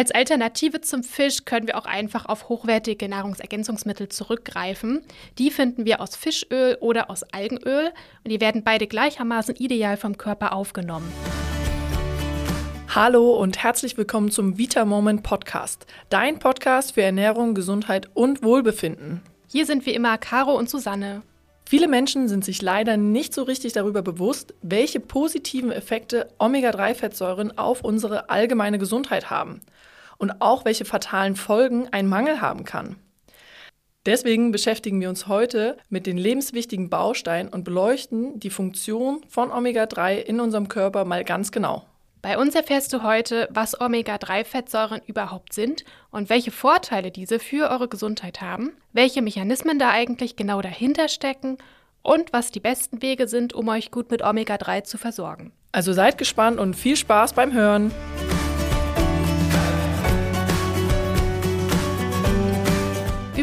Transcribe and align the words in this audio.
Als 0.00 0.12
Alternative 0.12 0.80
zum 0.80 1.04
Fisch 1.04 1.44
können 1.44 1.66
wir 1.66 1.76
auch 1.76 1.84
einfach 1.84 2.24
auf 2.24 2.48
hochwertige 2.48 3.06
Nahrungsergänzungsmittel 3.06 4.08
zurückgreifen. 4.08 5.02
Die 5.36 5.50
finden 5.50 5.84
wir 5.84 6.00
aus 6.00 6.16
Fischöl 6.16 6.78
oder 6.80 7.10
aus 7.10 7.22
Algenöl 7.22 7.92
und 8.24 8.30
die 8.30 8.40
werden 8.40 8.64
beide 8.64 8.86
gleichermaßen 8.86 9.56
ideal 9.56 9.98
vom 9.98 10.16
Körper 10.16 10.54
aufgenommen. 10.54 11.12
Hallo 12.88 13.36
und 13.36 13.62
herzlich 13.62 13.98
willkommen 13.98 14.30
zum 14.30 14.56
Vita 14.56 14.86
Moment 14.86 15.22
Podcast, 15.22 15.84
dein 16.08 16.38
Podcast 16.38 16.94
für 16.94 17.02
Ernährung, 17.02 17.54
Gesundheit 17.54 18.08
und 18.14 18.42
Wohlbefinden. 18.42 19.20
Hier 19.48 19.66
sind 19.66 19.84
wie 19.84 19.92
immer 19.92 20.16
Caro 20.16 20.56
und 20.56 20.70
Susanne. 20.70 21.20
Viele 21.66 21.88
Menschen 21.88 22.26
sind 22.26 22.42
sich 22.42 22.62
leider 22.62 22.96
nicht 22.96 23.34
so 23.34 23.42
richtig 23.42 23.74
darüber 23.74 24.00
bewusst, 24.00 24.54
welche 24.62 24.98
positiven 24.98 25.70
Effekte 25.70 26.30
Omega-3-Fettsäuren 26.38 27.58
auf 27.58 27.84
unsere 27.84 28.30
allgemeine 28.30 28.78
Gesundheit 28.78 29.28
haben 29.28 29.60
und 30.20 30.40
auch 30.40 30.64
welche 30.64 30.84
fatalen 30.84 31.34
Folgen 31.34 31.88
ein 31.90 32.06
Mangel 32.06 32.40
haben 32.40 32.64
kann. 32.64 32.96
Deswegen 34.06 34.52
beschäftigen 34.52 35.00
wir 35.00 35.08
uns 35.08 35.26
heute 35.26 35.76
mit 35.88 36.06
den 36.06 36.16
lebenswichtigen 36.16 36.88
Bausteinen 36.88 37.52
und 37.52 37.64
beleuchten 37.64 38.38
die 38.38 38.48
Funktion 38.50 39.22
von 39.28 39.50
Omega-3 39.50 40.16
in 40.16 40.40
unserem 40.40 40.68
Körper 40.68 41.04
mal 41.04 41.24
ganz 41.24 41.52
genau. 41.52 41.84
Bei 42.22 42.38
uns 42.38 42.54
erfährst 42.54 42.92
du 42.92 43.02
heute, 43.02 43.48
was 43.50 43.80
Omega-3-Fettsäuren 43.80 45.00
überhaupt 45.06 45.54
sind 45.54 45.84
und 46.10 46.28
welche 46.28 46.50
Vorteile 46.50 47.10
diese 47.10 47.38
für 47.38 47.70
eure 47.70 47.88
Gesundheit 47.88 48.42
haben, 48.42 48.72
welche 48.92 49.22
Mechanismen 49.22 49.78
da 49.78 49.90
eigentlich 49.90 50.36
genau 50.36 50.60
dahinter 50.60 51.08
stecken 51.08 51.56
und 52.02 52.32
was 52.32 52.50
die 52.50 52.60
besten 52.60 53.02
Wege 53.02 53.26
sind, 53.26 53.54
um 53.54 53.68
euch 53.68 53.90
gut 53.90 54.10
mit 54.10 54.22
Omega-3 54.22 54.84
zu 54.84 54.98
versorgen. 54.98 55.52
Also 55.72 55.92
seid 55.92 56.18
gespannt 56.18 56.58
und 56.58 56.74
viel 56.74 56.96
Spaß 56.96 57.32
beim 57.32 57.52
Hören. 57.52 57.90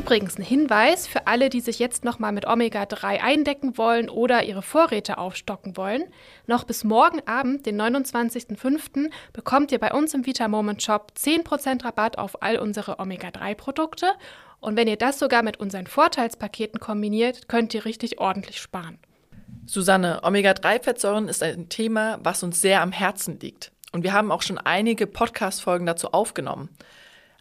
Übrigens 0.08 0.38
ein 0.38 0.44
Hinweis 0.44 1.06
für 1.06 1.28
alle, 1.28 1.50
die 1.50 1.60
sich 1.60 1.80
jetzt 1.80 2.06
nochmal 2.06 2.32
mit 2.32 2.48
Omega-3 2.48 3.20
eindecken 3.20 3.78
wollen 3.78 4.10
oder 4.10 4.46
ihre 4.46 4.62
Vorräte 4.62 5.18
aufstocken 5.18 5.76
wollen. 5.76 6.06
Noch 6.46 6.64
bis 6.64 6.86
morgen 6.86 7.20
Abend, 7.28 7.66
den 7.66 7.76
29.05., 7.78 9.12
bekommt 9.34 9.74
ihr 9.74 9.80
bei 9.80 9.92
uns 9.92 10.14
im 10.14 10.26
Vita 10.26 10.48
Moment 10.48 10.82
Shop 10.82 11.12
10% 11.20 11.84
Rabatt 11.84 12.18
auf 12.18 12.42
all 12.42 12.58
unsere 12.58 13.00
Omega-3-Produkte. 13.00 14.06
Und 14.62 14.78
wenn 14.78 14.88
ihr 14.88 14.96
das 14.96 15.20
sogar 15.20 15.44
mit 15.44 15.60
unseren 15.60 15.88
Vorteilspaketen 15.88 16.80
kombiniert, 16.80 17.50
könnt 17.50 17.74
ihr 17.74 17.84
richtig 17.84 18.18
ordentlich 18.18 18.62
sparen. 18.62 19.00
Susanne, 19.66 20.22
Omega-3-Fettsäuren 20.24 21.28
ist 21.28 21.44
ein 21.44 21.68
Thema, 21.68 22.20
was 22.24 22.44
uns 22.44 22.62
sehr 22.62 22.82
am 22.82 22.94
Herzen 22.94 23.42
liegt. 23.42 23.74
Und 23.92 24.04
wir 24.04 24.14
haben 24.14 24.32
auch 24.32 24.42
schon 24.42 24.58
einige 24.58 25.06
Podcast-Folgen 25.06 25.86
dazu 25.86 26.14
aufgenommen. 26.14 26.70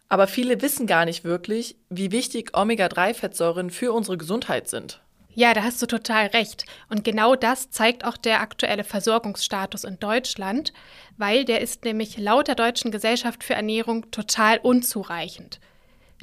Aber 0.09 0.27
viele 0.27 0.61
wissen 0.61 0.87
gar 0.87 1.05
nicht 1.05 1.23
wirklich, 1.23 1.75
wie 1.89 2.11
wichtig 2.11 2.55
Omega-3-Fettsäuren 2.55 3.69
für 3.69 3.91
unsere 3.91 4.17
Gesundheit 4.17 4.69
sind. 4.69 5.01
Ja, 5.33 5.53
da 5.53 5.61
hast 5.61 5.79
du 5.81 5.85
total 5.85 6.27
recht. 6.27 6.65
Und 6.89 7.03
genau 7.03 7.35
das 7.35 7.69
zeigt 7.69 8.05
auch 8.05 8.17
der 8.17 8.41
aktuelle 8.41 8.83
Versorgungsstatus 8.83 9.83
in 9.83 9.99
Deutschland, 9.99 10.73
weil 11.17 11.45
der 11.45 11.61
ist 11.61 11.85
nämlich 11.85 12.17
laut 12.17 12.47
der 12.47 12.55
Deutschen 12.55 12.89
Gesellschaft 12.89 13.43
für 13.43 13.53
Ernährung 13.53 14.09
total 14.09 14.57
unzureichend. 14.57 15.59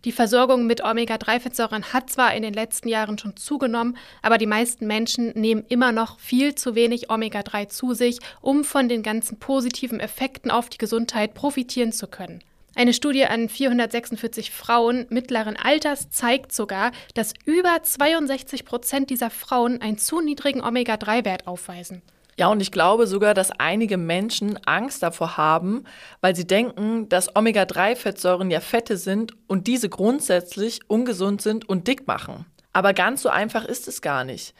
Die 0.05 0.13
Versorgung 0.13 0.67
mit 0.67 0.83
Omega-3-Fettsäuren 0.83 1.93
hat 1.93 2.11
zwar 2.11 2.35
in 2.35 2.43
den 2.43 2.53
letzten 2.53 2.89
Jahren 2.89 3.17
schon 3.17 3.37
zugenommen, 3.37 3.97
aber 4.21 4.37
die 4.37 4.47
meisten 4.47 4.87
Menschen 4.87 5.29
nehmen 5.35 5.65
immer 5.69 5.93
noch 5.93 6.19
viel 6.19 6.55
zu 6.55 6.75
wenig 6.75 7.09
Omega-3 7.09 7.69
zu 7.69 7.95
sich, 7.95 8.19
um 8.41 8.65
von 8.65 8.89
den 8.89 9.03
ganzen 9.03 9.39
positiven 9.39 10.01
Effekten 10.01 10.51
auf 10.51 10.69
die 10.69 10.79
Gesundheit 10.79 11.35
profitieren 11.35 11.93
zu 11.93 12.07
können. 12.07 12.43
Eine 12.77 12.93
Studie 12.93 13.25
an 13.27 13.49
446 13.49 14.51
Frauen 14.51 15.07
mittleren 15.09 15.57
Alters 15.57 16.11
zeigt 16.11 16.53
sogar, 16.53 16.91
dass 17.15 17.33
über 17.45 17.81
62 17.81 18.65
Prozent 18.65 19.11
dieser 19.11 19.31
Frauen 19.31 19.81
einen 19.81 19.97
zu 19.97 20.21
niedrigen 20.21 20.61
Omega-3-Wert 20.61 21.47
aufweisen. 21.47 22.03
Ja, 22.37 22.49
und 22.49 22.61
ich 22.61 22.73
glaube 22.73 23.07
sogar, 23.07 23.33
dass 23.33 23.53
einige 23.53 23.97
Menschen 23.97 24.59
Angst 24.67 25.05
davor 25.05 25.37
haben, 25.37 25.85
weil 26.21 26.35
sie 26.35 26.49
denken, 26.49 27.09
dass 27.09 27.37
Omega-3-Fettsäuren 27.37 28.51
ja 28.51 28.59
Fette 28.59 28.97
sind 28.97 29.35
und 29.47 29.69
diese 29.69 29.89
grundsätzlich 29.89 30.81
ungesund 30.89 31.43
sind 31.43 31.69
und 31.69 31.87
dick 31.87 32.09
machen. 32.09 32.45
Aber 32.73 32.93
ganz 32.93 33.23
so 33.23 33.29
einfach 33.29 33.65
ist 33.65 33.87
es 33.87 34.03
gar 34.03 34.25
nicht. 34.25 34.53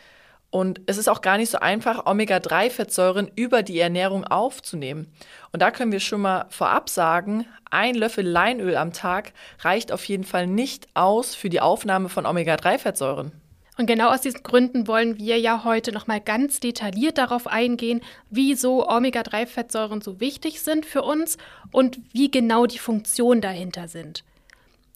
Und 0.55 0.83
es 0.87 0.99
ist 0.99 1.09
auch 1.09 1.21
gar 1.21 1.37
nicht 1.37 1.51
so 1.51 1.59
einfach, 1.59 2.07
Omega-3-Fettsäuren 2.07 3.29
über 3.35 3.65
die 3.65 3.81
Ernährung 3.81 4.23
aufzunehmen. 4.23 5.09
Und 5.51 5.63
da 5.63 5.73
können 5.73 5.91
wir 5.91 5.99
schon 5.99 6.21
mal 6.21 6.47
vorab 6.49 6.89
sagen, 6.89 7.45
ein 7.73 7.97
Löffel 7.97 8.25
Leinöl 8.25 8.77
am 8.77 8.93
Tag 8.93 9.33
reicht 9.63 9.91
auf 9.91 10.05
jeden 10.05 10.23
Fall 10.23 10.47
nicht 10.47 10.87
aus 10.95 11.35
für 11.35 11.49
die 11.49 11.61
Aufnahme 11.61 12.09
von 12.09 12.25
Omega-3-Fettsäuren. 12.25 13.33
Und 13.79 13.87
genau 13.87 14.13
aus 14.13 14.21
diesen 14.21 14.45
Gründen 14.45 14.87
wollen 14.87 15.19
wir 15.19 15.41
ja 15.41 15.65
heute 15.65 15.91
nochmal 15.91 16.21
ganz 16.21 16.61
detailliert 16.61 17.19
darauf 17.19 17.49
eingehen, 17.49 18.01
wieso 18.31 18.89
Omega-3-Fettsäuren 18.89 20.03
so 20.03 20.21
wichtig 20.21 20.61
sind 20.61 20.87
für 20.87 21.03
uns 21.03 21.37
und 21.73 21.99
wie 22.13 22.31
genau 22.31 22.67
die 22.67 22.79
Funktionen 22.79 23.41
dahinter 23.41 23.89
sind. 23.89 24.23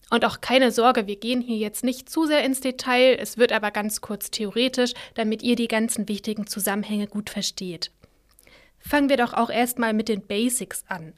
Und 0.09 0.25
auch 0.25 0.41
keine 0.41 0.71
Sorge, 0.71 1.07
wir 1.07 1.17
gehen 1.17 1.41
hier 1.41 1.57
jetzt 1.57 1.83
nicht 1.83 2.09
zu 2.09 2.25
sehr 2.25 2.43
ins 2.43 2.61
Detail, 2.61 3.17
es 3.19 3.37
wird 3.37 3.51
aber 3.51 3.71
ganz 3.71 4.01
kurz 4.01 4.31
theoretisch, 4.31 4.93
damit 5.13 5.43
ihr 5.43 5.55
die 5.55 5.67
ganzen 5.67 6.07
wichtigen 6.07 6.47
Zusammenhänge 6.47 7.07
gut 7.07 7.29
versteht. 7.29 7.91
Fangen 8.79 9.09
wir 9.09 9.17
doch 9.17 9.33
auch 9.33 9.49
erstmal 9.49 9.93
mit 9.93 10.09
den 10.09 10.25
Basics 10.25 10.83
an. 10.87 11.13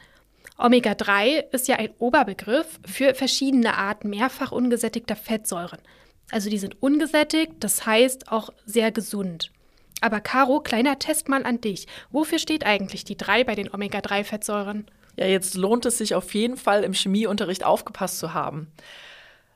Omega-3 0.58 1.46
ist 1.52 1.68
ja 1.68 1.78
ein 1.78 1.92
Oberbegriff 2.00 2.80
für 2.86 3.16
verschiedene 3.16 3.78
Arten 3.78 4.10
mehrfach 4.10 4.52
ungesättigter 4.52 5.16
Fettsäuren. 5.16 5.80
Also 6.32 6.50
die 6.50 6.60
sind 6.60 6.82
ungesättigt, 6.82 7.54
das 7.60 7.86
heißt 7.86 8.32
auch 8.32 8.52
sehr 8.66 8.92
gesund. 8.92 9.52
Aber 10.02 10.20
Caro, 10.20 10.60
kleiner 10.62 11.00
Test 11.00 11.30
mal 11.30 11.44
an 11.46 11.62
dich. 11.62 11.88
Wofür 12.10 12.40
steht 12.40 12.66
eigentlich 12.66 13.06
die 13.06 13.18
3 13.18 13.44
bei 13.44 13.56
den 13.56 13.74
Omega-3-Fettsäuren? 13.74 14.86
Ja, 15.16 15.26
jetzt 15.26 15.56
lohnt 15.56 15.86
es 15.86 15.98
sich 15.98 16.16
auf 16.16 16.34
jeden 16.34 16.58
Fall 16.58 16.84
im 16.84 16.94
Chemieunterricht 16.94 17.64
aufgepasst 17.64 18.20
zu 18.20 18.34
haben. 18.34 18.68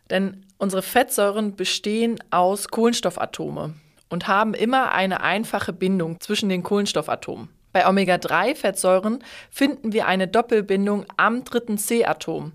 Denn 0.09 0.45
unsere 0.57 0.81
Fettsäuren 0.81 1.55
bestehen 1.55 2.19
aus 2.29 2.67
Kohlenstoffatome 2.67 3.73
und 4.09 4.27
haben 4.27 4.53
immer 4.53 4.91
eine 4.91 5.21
einfache 5.21 5.73
Bindung 5.73 6.19
zwischen 6.19 6.49
den 6.49 6.63
Kohlenstoffatomen. 6.63 7.49
Bei 7.73 7.87
Omega-3-Fettsäuren 7.87 9.19
finden 9.49 9.91
wir 9.91 10.07
eine 10.07 10.27
Doppelbindung 10.27 11.05
am 11.17 11.43
dritten 11.43 11.77
C-Atom. 11.77 12.53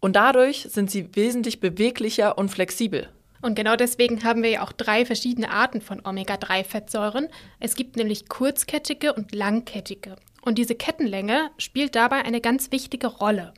Und 0.00 0.16
dadurch 0.16 0.68
sind 0.70 0.90
sie 0.90 1.14
wesentlich 1.14 1.60
beweglicher 1.60 2.38
und 2.38 2.48
flexibel. 2.48 3.08
Und 3.42 3.54
genau 3.54 3.76
deswegen 3.76 4.24
haben 4.24 4.42
wir 4.42 4.50
ja 4.50 4.62
auch 4.62 4.72
drei 4.72 5.04
verschiedene 5.04 5.50
Arten 5.50 5.80
von 5.80 6.00
Omega-3-Fettsäuren. 6.04 7.28
Es 7.60 7.76
gibt 7.76 7.96
nämlich 7.96 8.28
kurzkettige 8.28 9.12
und 9.12 9.34
langkettige. 9.34 10.16
Und 10.46 10.58
diese 10.58 10.76
Kettenlänge 10.76 11.50
spielt 11.58 11.96
dabei 11.96 12.24
eine 12.24 12.40
ganz 12.40 12.70
wichtige 12.70 13.08
Rolle. 13.08 13.52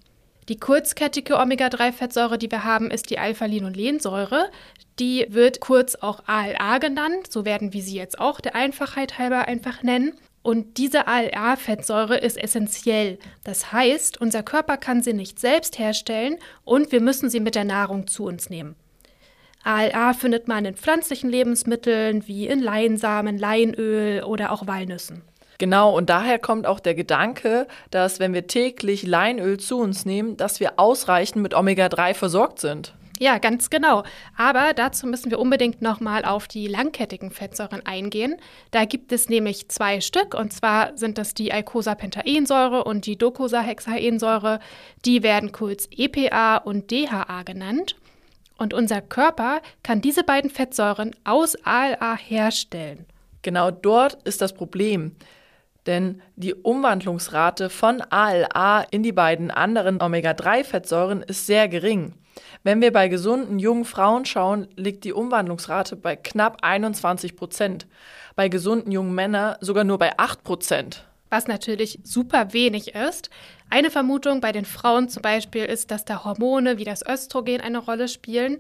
Die 0.48 0.56
kurzkettige 0.56 1.36
Omega-3-Fettsäure, 1.36 2.38
die 2.38 2.50
wir 2.50 2.64
haben, 2.64 2.90
ist 2.90 3.10
die 3.10 3.18
Alpha-Linolensäure. 3.18 4.50
Die 4.98 5.26
wird 5.28 5.60
kurz 5.60 5.96
auch 5.96 6.22
ALA 6.26 6.78
genannt. 6.78 7.30
So 7.30 7.44
werden 7.44 7.74
wir 7.74 7.82
sie 7.82 7.94
jetzt 7.94 8.18
auch 8.18 8.40
der 8.40 8.54
Einfachheit 8.54 9.18
halber 9.18 9.46
einfach 9.46 9.82
nennen. 9.82 10.14
Und 10.40 10.78
diese 10.78 11.06
ALA-Fettsäure 11.06 12.16
ist 12.16 12.38
essentiell. 12.38 13.18
Das 13.44 13.70
heißt, 13.70 14.18
unser 14.18 14.42
Körper 14.42 14.78
kann 14.78 15.02
sie 15.02 15.12
nicht 15.12 15.38
selbst 15.38 15.78
herstellen 15.78 16.38
und 16.64 16.90
wir 16.90 17.02
müssen 17.02 17.28
sie 17.28 17.40
mit 17.40 17.54
der 17.54 17.64
Nahrung 17.64 18.06
zu 18.06 18.24
uns 18.24 18.48
nehmen. 18.48 18.76
ALA 19.62 20.14
findet 20.14 20.48
man 20.48 20.64
in 20.64 20.74
pflanzlichen 20.74 21.28
Lebensmitteln 21.28 22.26
wie 22.26 22.46
in 22.46 22.60
Leinsamen, 22.60 23.36
Leinöl 23.36 24.22
oder 24.22 24.52
auch 24.52 24.66
Walnüssen. 24.66 25.20
Genau, 25.58 25.96
und 25.96 26.08
daher 26.08 26.38
kommt 26.38 26.66
auch 26.66 26.78
der 26.78 26.94
Gedanke, 26.94 27.66
dass 27.90 28.20
wenn 28.20 28.32
wir 28.32 28.46
täglich 28.46 29.04
Leinöl 29.04 29.58
zu 29.58 29.78
uns 29.78 30.04
nehmen, 30.04 30.36
dass 30.36 30.60
wir 30.60 30.78
ausreichend 30.78 31.42
mit 31.42 31.52
Omega-3 31.52 32.14
versorgt 32.14 32.60
sind. 32.60 32.94
Ja, 33.18 33.38
ganz 33.38 33.68
genau. 33.68 34.04
Aber 34.36 34.72
dazu 34.74 35.08
müssen 35.08 35.32
wir 35.32 35.40
unbedingt 35.40 35.82
nochmal 35.82 36.24
auf 36.24 36.46
die 36.46 36.68
langkettigen 36.68 37.32
Fettsäuren 37.32 37.84
eingehen. 37.84 38.36
Da 38.70 38.84
gibt 38.84 39.10
es 39.10 39.28
nämlich 39.28 39.68
zwei 39.68 40.00
Stück, 40.00 40.34
und 40.34 40.52
zwar 40.52 40.96
sind 40.96 41.18
das 41.18 41.34
die 41.34 41.52
Eicosapentaensäure 41.52 42.84
und 42.84 43.06
die 43.06 43.18
Docosahexaensäure. 43.18 44.60
Die 45.04 45.24
werden 45.24 45.50
kurz 45.50 45.88
EPA 45.90 46.58
und 46.58 46.92
DHA 46.92 47.42
genannt. 47.42 47.96
Und 48.56 48.74
unser 48.74 49.00
Körper 49.00 49.60
kann 49.82 50.00
diese 50.00 50.22
beiden 50.22 50.50
Fettsäuren 50.50 51.16
aus 51.24 51.56
ALA 51.64 52.16
herstellen. 52.16 53.06
Genau 53.42 53.72
dort 53.72 54.22
ist 54.24 54.40
das 54.40 54.52
Problem 54.52 55.16
denn 55.88 56.22
die 56.36 56.54
Umwandlungsrate 56.54 57.70
von 57.70 58.00
ALA 58.00 58.82
in 58.90 59.02
die 59.02 59.12
beiden 59.12 59.50
anderen 59.50 60.00
Omega-3-Fettsäuren 60.00 61.22
ist 61.22 61.46
sehr 61.46 61.66
gering. 61.66 62.14
Wenn 62.62 62.80
wir 62.80 62.92
bei 62.92 63.08
gesunden 63.08 63.58
jungen 63.58 63.84
Frauen 63.84 64.24
schauen, 64.24 64.68
liegt 64.76 65.02
die 65.02 65.12
Umwandlungsrate 65.12 65.96
bei 65.96 66.14
knapp 66.14 66.58
21 66.62 67.34
Prozent. 67.34 67.88
Bei 68.36 68.48
gesunden 68.48 68.92
jungen 68.92 69.14
Männern 69.14 69.56
sogar 69.60 69.82
nur 69.82 69.98
bei 69.98 70.16
8 70.16 70.44
Prozent. 70.44 71.04
Was 71.30 71.48
natürlich 71.48 71.98
super 72.04 72.52
wenig 72.52 72.94
ist, 72.94 73.30
Eine 73.70 73.90
Vermutung 73.90 74.40
bei 74.40 74.52
den 74.52 74.64
Frauen 74.64 75.10
zum 75.10 75.20
Beispiel 75.20 75.64
ist, 75.64 75.90
dass 75.90 76.06
da 76.06 76.24
Hormone 76.24 76.78
wie 76.78 76.84
das 76.84 77.04
Östrogen 77.06 77.60
eine 77.60 77.78
Rolle 77.78 78.08
spielen. 78.08 78.58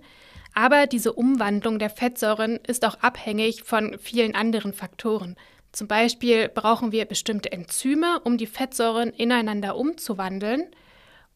Aber 0.54 0.86
diese 0.86 1.12
Umwandlung 1.12 1.78
der 1.78 1.90
Fettsäuren 1.90 2.58
ist 2.66 2.84
auch 2.84 2.96
abhängig 3.00 3.62
von 3.62 3.96
vielen 3.98 4.34
anderen 4.34 4.72
Faktoren. 4.74 5.36
Zum 5.72 5.86
Beispiel 5.86 6.48
brauchen 6.48 6.92
wir 6.92 7.04
bestimmte 7.04 7.52
Enzyme, 7.52 8.20
um 8.24 8.38
die 8.38 8.46
Fettsäuren 8.46 9.10
ineinander 9.10 9.76
umzuwandeln. 9.76 10.66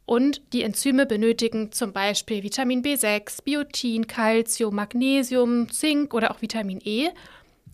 Und 0.04 0.42
die 0.52 0.62
Enzyme 0.62 1.06
benötigen 1.06 1.70
zum 1.72 1.92
Beispiel 1.92 2.42
Vitamin 2.42 2.82
B6, 2.82 3.44
Biotin, 3.44 4.06
Calcium, 4.06 4.74
Magnesium, 4.74 5.70
Zink 5.70 6.12
oder 6.12 6.30
auch 6.30 6.42
Vitamin 6.42 6.80
E. 6.84 7.10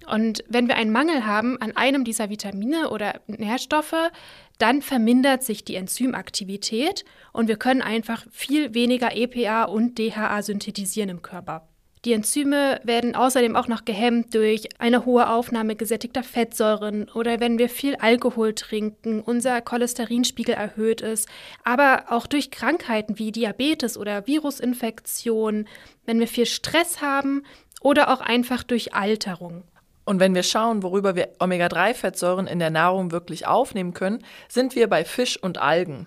Und 0.06 0.44
wenn 0.48 0.68
wir 0.68 0.76
einen 0.76 0.92
Mangel 0.92 1.26
haben 1.26 1.60
an 1.60 1.76
einem 1.76 2.04
dieser 2.04 2.30
Vitamine 2.30 2.90
oder 2.90 3.20
Nährstoffe, 3.26 4.10
dann 4.58 4.82
vermindert 4.82 5.42
sich 5.42 5.64
die 5.64 5.76
Enzymaktivität 5.76 7.04
und 7.32 7.48
wir 7.48 7.56
können 7.56 7.82
einfach 7.82 8.26
viel 8.30 8.74
weniger 8.74 9.16
EPA 9.16 9.64
und 9.64 9.98
DHA 9.98 10.42
synthetisieren 10.42 11.10
im 11.10 11.22
Körper. 11.22 11.68
Die 12.04 12.12
Enzyme 12.12 12.80
werden 12.84 13.16
außerdem 13.16 13.56
auch 13.56 13.66
noch 13.66 13.84
gehemmt 13.84 14.34
durch 14.34 14.68
eine 14.78 15.04
hohe 15.04 15.28
Aufnahme 15.28 15.74
gesättigter 15.74 16.22
Fettsäuren 16.22 17.08
oder 17.10 17.40
wenn 17.40 17.58
wir 17.58 17.68
viel 17.68 17.96
Alkohol 17.96 18.54
trinken, 18.54 19.20
unser 19.20 19.60
Cholesterinspiegel 19.60 20.54
erhöht 20.54 21.00
ist, 21.00 21.28
aber 21.64 22.04
auch 22.10 22.26
durch 22.26 22.50
Krankheiten 22.50 23.18
wie 23.18 23.32
Diabetes 23.32 23.96
oder 23.96 24.26
Virusinfektionen, 24.26 25.68
wenn 26.06 26.20
wir 26.20 26.28
viel 26.28 26.46
Stress 26.46 27.02
haben 27.02 27.42
oder 27.80 28.12
auch 28.12 28.20
einfach 28.20 28.62
durch 28.62 28.94
Alterung. 28.94 29.64
Und 30.04 30.20
wenn 30.20 30.34
wir 30.34 30.42
schauen, 30.42 30.82
worüber 30.82 31.16
wir 31.16 31.28
Omega-3-Fettsäuren 31.38 32.46
in 32.46 32.60
der 32.60 32.70
Nahrung 32.70 33.10
wirklich 33.10 33.46
aufnehmen 33.46 33.92
können, 33.92 34.24
sind 34.48 34.74
wir 34.74 34.88
bei 34.88 35.04
Fisch 35.04 35.36
und 35.36 35.58
Algen. 35.58 36.06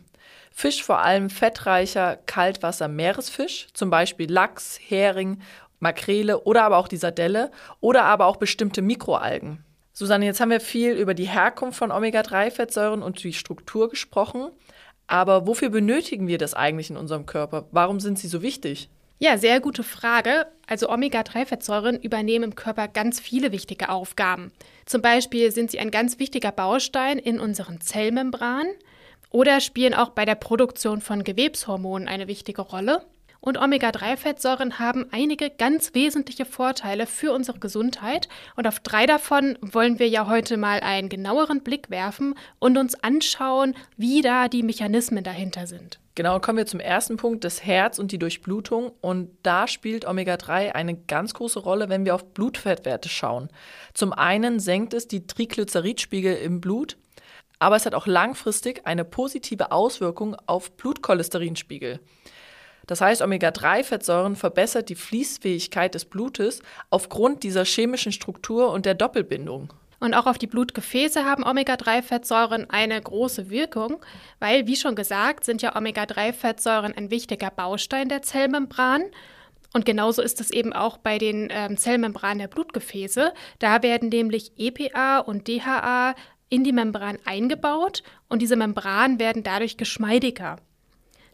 Fisch 0.51 0.83
vor 0.83 0.99
allem 0.99 1.29
fettreicher 1.29 2.17
Kaltwasser-Meeresfisch, 2.25 3.67
zum 3.73 3.89
Beispiel 3.89 4.31
Lachs, 4.31 4.79
Hering, 4.83 5.41
Makrele 5.81 6.41
oder 6.43 6.63
aber 6.63 6.77
auch 6.77 6.87
die 6.87 6.97
Sardelle 6.97 7.51
oder 7.81 8.03
aber 8.03 8.27
auch 8.27 8.37
bestimmte 8.37 8.81
Mikroalgen. 8.81 9.63
Susanne, 9.93 10.25
jetzt 10.25 10.39
haben 10.39 10.51
wir 10.51 10.61
viel 10.61 10.93
über 10.93 11.13
die 11.13 11.27
Herkunft 11.27 11.77
von 11.77 11.91
Omega-3-Fettsäuren 11.91 13.03
und 13.03 13.21
die 13.23 13.33
Struktur 13.33 13.89
gesprochen. 13.89 14.49
Aber 15.07 15.45
wofür 15.45 15.69
benötigen 15.69 16.27
wir 16.27 16.37
das 16.37 16.53
eigentlich 16.53 16.89
in 16.89 16.95
unserem 16.95 17.25
Körper? 17.25 17.67
Warum 17.71 17.99
sind 17.99 18.17
sie 18.17 18.29
so 18.29 18.41
wichtig? 18.41 18.89
Ja, 19.19 19.37
sehr 19.37 19.59
gute 19.59 19.83
Frage. 19.83 20.47
Also 20.65 20.89
Omega-3-Fettsäuren 20.89 21.99
übernehmen 21.99 22.45
im 22.45 22.55
Körper 22.55 22.87
ganz 22.87 23.19
viele 23.19 23.51
wichtige 23.51 23.89
Aufgaben. 23.89 24.51
Zum 24.85 25.01
Beispiel 25.01 25.51
sind 25.51 25.69
sie 25.69 25.79
ein 25.79 25.91
ganz 25.91 26.17
wichtiger 26.17 26.51
Baustein 26.51 27.19
in 27.19 27.39
unseren 27.39 27.81
Zellmembranen 27.81 28.71
oder 29.29 29.59
spielen 29.59 29.93
auch 29.93 30.09
bei 30.09 30.25
der 30.25 30.35
Produktion 30.35 31.01
von 31.01 31.23
Gewebshormonen 31.23 32.07
eine 32.07 32.27
wichtige 32.27 32.61
Rolle. 32.61 33.05
Und 33.43 33.57
Omega-3-Fettsäuren 33.57 34.77
haben 34.77 35.07
einige 35.11 35.49
ganz 35.49 35.95
wesentliche 35.95 36.45
Vorteile 36.45 37.07
für 37.07 37.33
unsere 37.33 37.57
Gesundheit. 37.57 38.29
Und 38.55 38.67
auf 38.67 38.79
drei 38.79 39.07
davon 39.07 39.57
wollen 39.61 39.97
wir 39.97 40.07
ja 40.07 40.27
heute 40.27 40.57
mal 40.57 40.79
einen 40.81 41.09
genaueren 41.09 41.63
Blick 41.63 41.89
werfen 41.89 42.35
und 42.59 42.77
uns 42.77 42.93
anschauen, 43.03 43.75
wie 43.97 44.21
da 44.21 44.47
die 44.47 44.61
Mechanismen 44.61 45.23
dahinter 45.23 45.65
sind. 45.65 45.99
Genau, 46.13 46.39
kommen 46.39 46.59
wir 46.59 46.67
zum 46.67 46.79
ersten 46.79 47.17
Punkt, 47.17 47.43
das 47.43 47.63
Herz 47.63 47.97
und 47.97 48.11
die 48.11 48.19
Durchblutung. 48.19 48.91
Und 49.01 49.31
da 49.41 49.67
spielt 49.67 50.05
Omega-3 50.05 50.73
eine 50.73 50.95
ganz 50.95 51.33
große 51.33 51.59
Rolle, 51.59 51.89
wenn 51.89 52.05
wir 52.05 52.13
auf 52.13 52.33
Blutfettwerte 52.35 53.09
schauen. 53.09 53.49
Zum 53.95 54.13
einen 54.13 54.59
senkt 54.59 54.93
es 54.93 55.07
die 55.07 55.25
Triglyceridspiegel 55.25 56.35
im 56.35 56.61
Blut, 56.61 56.97
aber 57.57 57.75
es 57.75 57.87
hat 57.87 57.95
auch 57.95 58.05
langfristig 58.05 58.85
eine 58.85 59.03
positive 59.03 59.71
Auswirkung 59.71 60.35
auf 60.45 60.77
Blutcholesterinspiegel. 60.77 61.99
Das 62.91 62.99
heißt, 62.99 63.21
Omega-3-Fettsäuren 63.21 64.35
verbessert 64.35 64.89
die 64.89 64.95
Fließfähigkeit 64.95 65.95
des 65.95 66.03
Blutes 66.03 66.61
aufgrund 66.89 67.43
dieser 67.43 67.63
chemischen 67.63 68.11
Struktur 68.11 68.69
und 68.69 68.85
der 68.85 68.95
Doppelbindung. 68.95 69.71
Und 70.01 70.13
auch 70.13 70.25
auf 70.25 70.37
die 70.37 70.47
Blutgefäße 70.47 71.23
haben 71.23 71.45
Omega-3-Fettsäuren 71.45 72.69
eine 72.69 72.99
große 72.99 73.49
Wirkung, 73.49 74.03
weil, 74.39 74.67
wie 74.67 74.75
schon 74.75 74.95
gesagt, 74.95 75.45
sind 75.45 75.61
ja 75.61 75.77
Omega-3-Fettsäuren 75.77 76.93
ein 76.93 77.11
wichtiger 77.11 77.49
Baustein 77.49 78.09
der 78.09 78.23
Zellmembran. 78.23 79.03
Und 79.71 79.85
genauso 79.85 80.21
ist 80.21 80.41
es 80.41 80.51
eben 80.51 80.73
auch 80.73 80.97
bei 80.97 81.17
den 81.17 81.47
ähm, 81.49 81.77
Zellmembranen 81.77 82.39
der 82.39 82.49
Blutgefäße. 82.49 83.31
Da 83.59 83.83
werden 83.83 84.09
nämlich 84.09 84.51
EPA 84.57 85.19
und 85.19 85.47
DHA 85.47 86.13
in 86.49 86.65
die 86.65 86.73
Membran 86.73 87.19
eingebaut 87.23 88.03
und 88.27 88.41
diese 88.41 88.57
Membranen 88.57 89.17
werden 89.17 89.43
dadurch 89.43 89.77
geschmeidiger. 89.77 90.57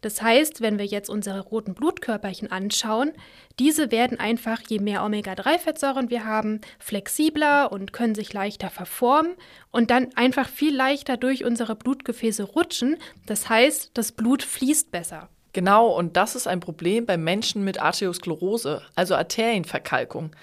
Das 0.01 0.21
heißt, 0.21 0.61
wenn 0.61 0.77
wir 0.77 0.85
jetzt 0.85 1.09
unsere 1.09 1.41
roten 1.41 1.73
Blutkörperchen 1.73 2.51
anschauen, 2.51 3.13
diese 3.59 3.91
werden 3.91 4.19
einfach, 4.19 4.61
je 4.67 4.79
mehr 4.79 5.03
Omega-3-Fettsäuren 5.03 6.09
wir 6.09 6.25
haben, 6.25 6.61
flexibler 6.79 7.71
und 7.71 7.93
können 7.93 8.15
sich 8.15 8.31
leichter 8.33 8.69
verformen 8.69 9.33
und 9.71 9.89
dann 9.89 10.09
einfach 10.15 10.47
viel 10.47 10.75
leichter 10.75 11.17
durch 11.17 11.43
unsere 11.43 11.75
Blutgefäße 11.75 12.43
rutschen. 12.43 12.97
Das 13.25 13.49
heißt, 13.49 13.91
das 13.95 14.11
Blut 14.11 14.43
fließt 14.43 14.91
besser. 14.91 15.29
Genau, 15.53 15.87
und 15.87 16.17
das 16.17 16.35
ist 16.35 16.47
ein 16.47 16.59
Problem 16.59 17.07
bei 17.07 17.17
Menschen 17.17 17.63
mit 17.63 17.81
Arteriosklerose, 17.81 18.83
also 18.93 19.15
Arterienverkalkung. 19.15 20.35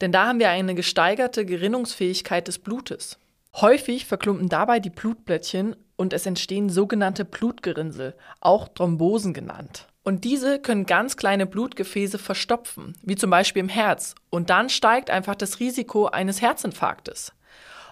Denn 0.00 0.12
da 0.12 0.26
haben 0.26 0.38
wir 0.38 0.48
eine 0.48 0.74
gesteigerte 0.74 1.44
Gerinnungsfähigkeit 1.44 2.48
des 2.48 2.58
Blutes. 2.58 3.18
Häufig 3.54 4.06
verklumpen 4.06 4.48
dabei 4.48 4.80
die 4.80 4.88
Blutblättchen 4.88 5.76
und 6.02 6.12
es 6.12 6.26
entstehen 6.26 6.68
sogenannte 6.68 7.24
Blutgerinnsel, 7.24 8.16
auch 8.40 8.66
Thrombosen 8.66 9.32
genannt. 9.32 9.86
Und 10.02 10.24
diese 10.24 10.58
können 10.58 10.84
ganz 10.84 11.16
kleine 11.16 11.46
Blutgefäße 11.46 12.18
verstopfen, 12.18 12.94
wie 13.02 13.14
zum 13.14 13.30
Beispiel 13.30 13.60
im 13.60 13.68
Herz. 13.68 14.16
Und 14.28 14.50
dann 14.50 14.68
steigt 14.68 15.10
einfach 15.10 15.36
das 15.36 15.60
Risiko 15.60 16.06
eines 16.06 16.42
Herzinfarktes. 16.42 17.32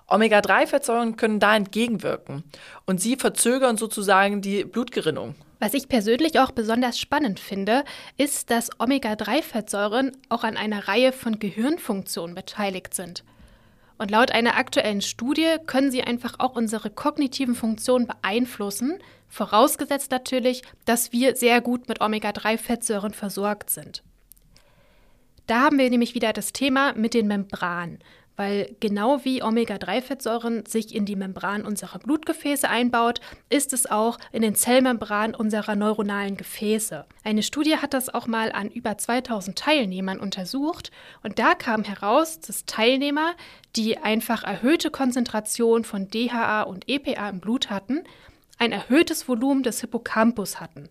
Omega-3-Fettsäuren 0.08 1.14
können 1.14 1.38
da 1.38 1.54
entgegenwirken 1.54 2.42
und 2.84 3.00
sie 3.00 3.14
verzögern 3.14 3.76
sozusagen 3.76 4.42
die 4.42 4.64
Blutgerinnung. 4.64 5.36
Was 5.60 5.72
ich 5.74 5.88
persönlich 5.88 6.40
auch 6.40 6.50
besonders 6.50 6.98
spannend 6.98 7.38
finde, 7.38 7.84
ist, 8.16 8.50
dass 8.50 8.70
Omega-3-Fettsäuren 8.80 10.10
auch 10.30 10.42
an 10.42 10.56
einer 10.56 10.88
Reihe 10.88 11.12
von 11.12 11.38
Gehirnfunktionen 11.38 12.34
beteiligt 12.34 12.92
sind. 12.92 13.22
Und 14.00 14.10
laut 14.10 14.30
einer 14.30 14.56
aktuellen 14.56 15.02
Studie 15.02 15.56
können 15.66 15.90
sie 15.90 16.02
einfach 16.02 16.36
auch 16.38 16.56
unsere 16.56 16.88
kognitiven 16.88 17.54
Funktionen 17.54 18.06
beeinflussen, 18.06 18.98
vorausgesetzt 19.28 20.10
natürlich, 20.10 20.62
dass 20.86 21.12
wir 21.12 21.36
sehr 21.36 21.60
gut 21.60 21.86
mit 21.86 22.00
Omega-3-Fettsäuren 22.00 23.12
versorgt 23.12 23.68
sind. 23.68 24.02
Da 25.46 25.60
haben 25.60 25.76
wir 25.76 25.90
nämlich 25.90 26.14
wieder 26.14 26.32
das 26.32 26.54
Thema 26.54 26.94
mit 26.94 27.12
den 27.12 27.26
Membranen 27.26 27.98
weil 28.40 28.74
genau 28.80 29.22
wie 29.22 29.42
Omega-3-Fettsäuren 29.42 30.64
sich 30.64 30.94
in 30.94 31.04
die 31.04 31.14
Membran 31.14 31.66
unserer 31.66 31.98
Blutgefäße 31.98 32.66
einbaut, 32.66 33.20
ist 33.50 33.74
es 33.74 33.84
auch 33.84 34.16
in 34.32 34.40
den 34.40 34.54
Zellmembranen 34.54 35.36
unserer 35.36 35.76
neuronalen 35.76 36.38
Gefäße. 36.38 37.04
Eine 37.22 37.42
Studie 37.42 37.76
hat 37.76 37.92
das 37.92 38.08
auch 38.08 38.26
mal 38.26 38.50
an 38.50 38.70
über 38.70 38.96
2000 38.96 39.58
Teilnehmern 39.58 40.18
untersucht 40.18 40.90
und 41.22 41.38
da 41.38 41.54
kam 41.54 41.84
heraus, 41.84 42.40
dass 42.40 42.64
Teilnehmer, 42.64 43.34
die 43.76 43.98
einfach 43.98 44.42
erhöhte 44.42 44.90
Konzentration 44.90 45.84
von 45.84 46.08
DHA 46.08 46.62
und 46.62 46.88
EPA 46.88 47.28
im 47.28 47.40
Blut 47.40 47.68
hatten, 47.68 48.04
ein 48.56 48.72
erhöhtes 48.72 49.28
Volumen 49.28 49.62
des 49.64 49.82
Hippocampus 49.82 50.60
hatten. 50.60 50.88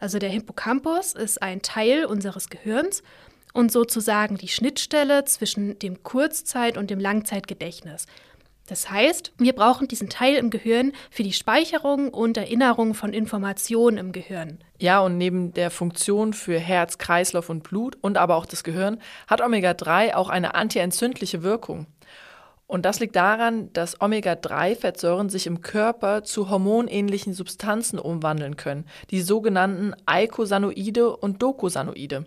Also 0.00 0.18
der 0.18 0.30
Hippocampus 0.30 1.12
ist 1.12 1.42
ein 1.42 1.60
Teil 1.60 2.06
unseres 2.06 2.48
Gehirns 2.48 3.02
und 3.56 3.72
sozusagen 3.72 4.36
die 4.36 4.48
Schnittstelle 4.48 5.24
zwischen 5.24 5.78
dem 5.78 6.02
Kurzzeit- 6.02 6.76
und 6.76 6.90
dem 6.90 7.00
Langzeitgedächtnis. 7.00 8.06
Das 8.66 8.90
heißt, 8.90 9.32
wir 9.38 9.54
brauchen 9.54 9.88
diesen 9.88 10.08
Teil 10.08 10.34
im 10.34 10.50
Gehirn 10.50 10.92
für 11.10 11.22
die 11.22 11.32
Speicherung 11.32 12.08
und 12.12 12.36
Erinnerung 12.36 12.94
von 12.94 13.12
Informationen 13.12 13.96
im 13.96 14.12
Gehirn. 14.12 14.58
Ja, 14.78 15.00
und 15.00 15.16
neben 15.16 15.54
der 15.54 15.70
Funktion 15.70 16.32
für 16.32 16.58
Herz, 16.58 16.98
Kreislauf 16.98 17.48
und 17.48 17.62
Blut 17.62 17.96
und 18.00 18.18
aber 18.18 18.36
auch 18.36 18.46
das 18.46 18.64
Gehirn 18.64 19.00
hat 19.26 19.40
Omega-3 19.40 20.14
auch 20.14 20.28
eine 20.28 20.54
antientzündliche 20.54 21.42
Wirkung. 21.42 21.86
Und 22.66 22.84
das 22.84 22.98
liegt 22.98 23.14
daran, 23.14 23.72
dass 23.72 24.00
Omega-3-Fettsäuren 24.00 25.28
sich 25.28 25.46
im 25.46 25.60
Körper 25.60 26.24
zu 26.24 26.50
hormonähnlichen 26.50 27.32
Substanzen 27.32 27.98
umwandeln 27.98 28.56
können, 28.56 28.86
die 29.10 29.22
sogenannten 29.22 29.94
Eicosanoide 30.04 31.16
und 31.16 31.42
Docosanoide. 31.42 32.26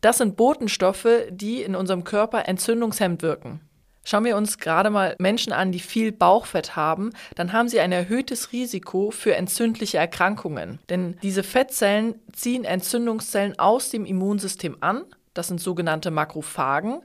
Das 0.00 0.18
sind 0.18 0.36
Botenstoffe, 0.36 1.26
die 1.30 1.62
in 1.62 1.74
unserem 1.74 2.04
Körper 2.04 2.48
entzündungshemmend 2.48 3.22
wirken. 3.22 3.60
Schauen 4.06 4.24
wir 4.24 4.36
uns 4.36 4.58
gerade 4.58 4.90
mal 4.90 5.16
Menschen 5.18 5.52
an, 5.52 5.72
die 5.72 5.80
viel 5.80 6.12
Bauchfett 6.12 6.76
haben, 6.76 7.10
dann 7.36 7.52
haben 7.52 7.68
sie 7.68 7.80
ein 7.80 7.92
erhöhtes 7.92 8.52
Risiko 8.52 9.10
für 9.10 9.34
entzündliche 9.34 9.96
Erkrankungen. 9.96 10.78
Denn 10.90 11.16
diese 11.22 11.42
Fettzellen 11.42 12.14
ziehen 12.32 12.64
Entzündungszellen 12.64 13.58
aus 13.58 13.88
dem 13.90 14.04
Immunsystem 14.04 14.76
an, 14.80 15.04
das 15.32 15.48
sind 15.48 15.60
sogenannte 15.60 16.10
Makrophagen, 16.10 17.00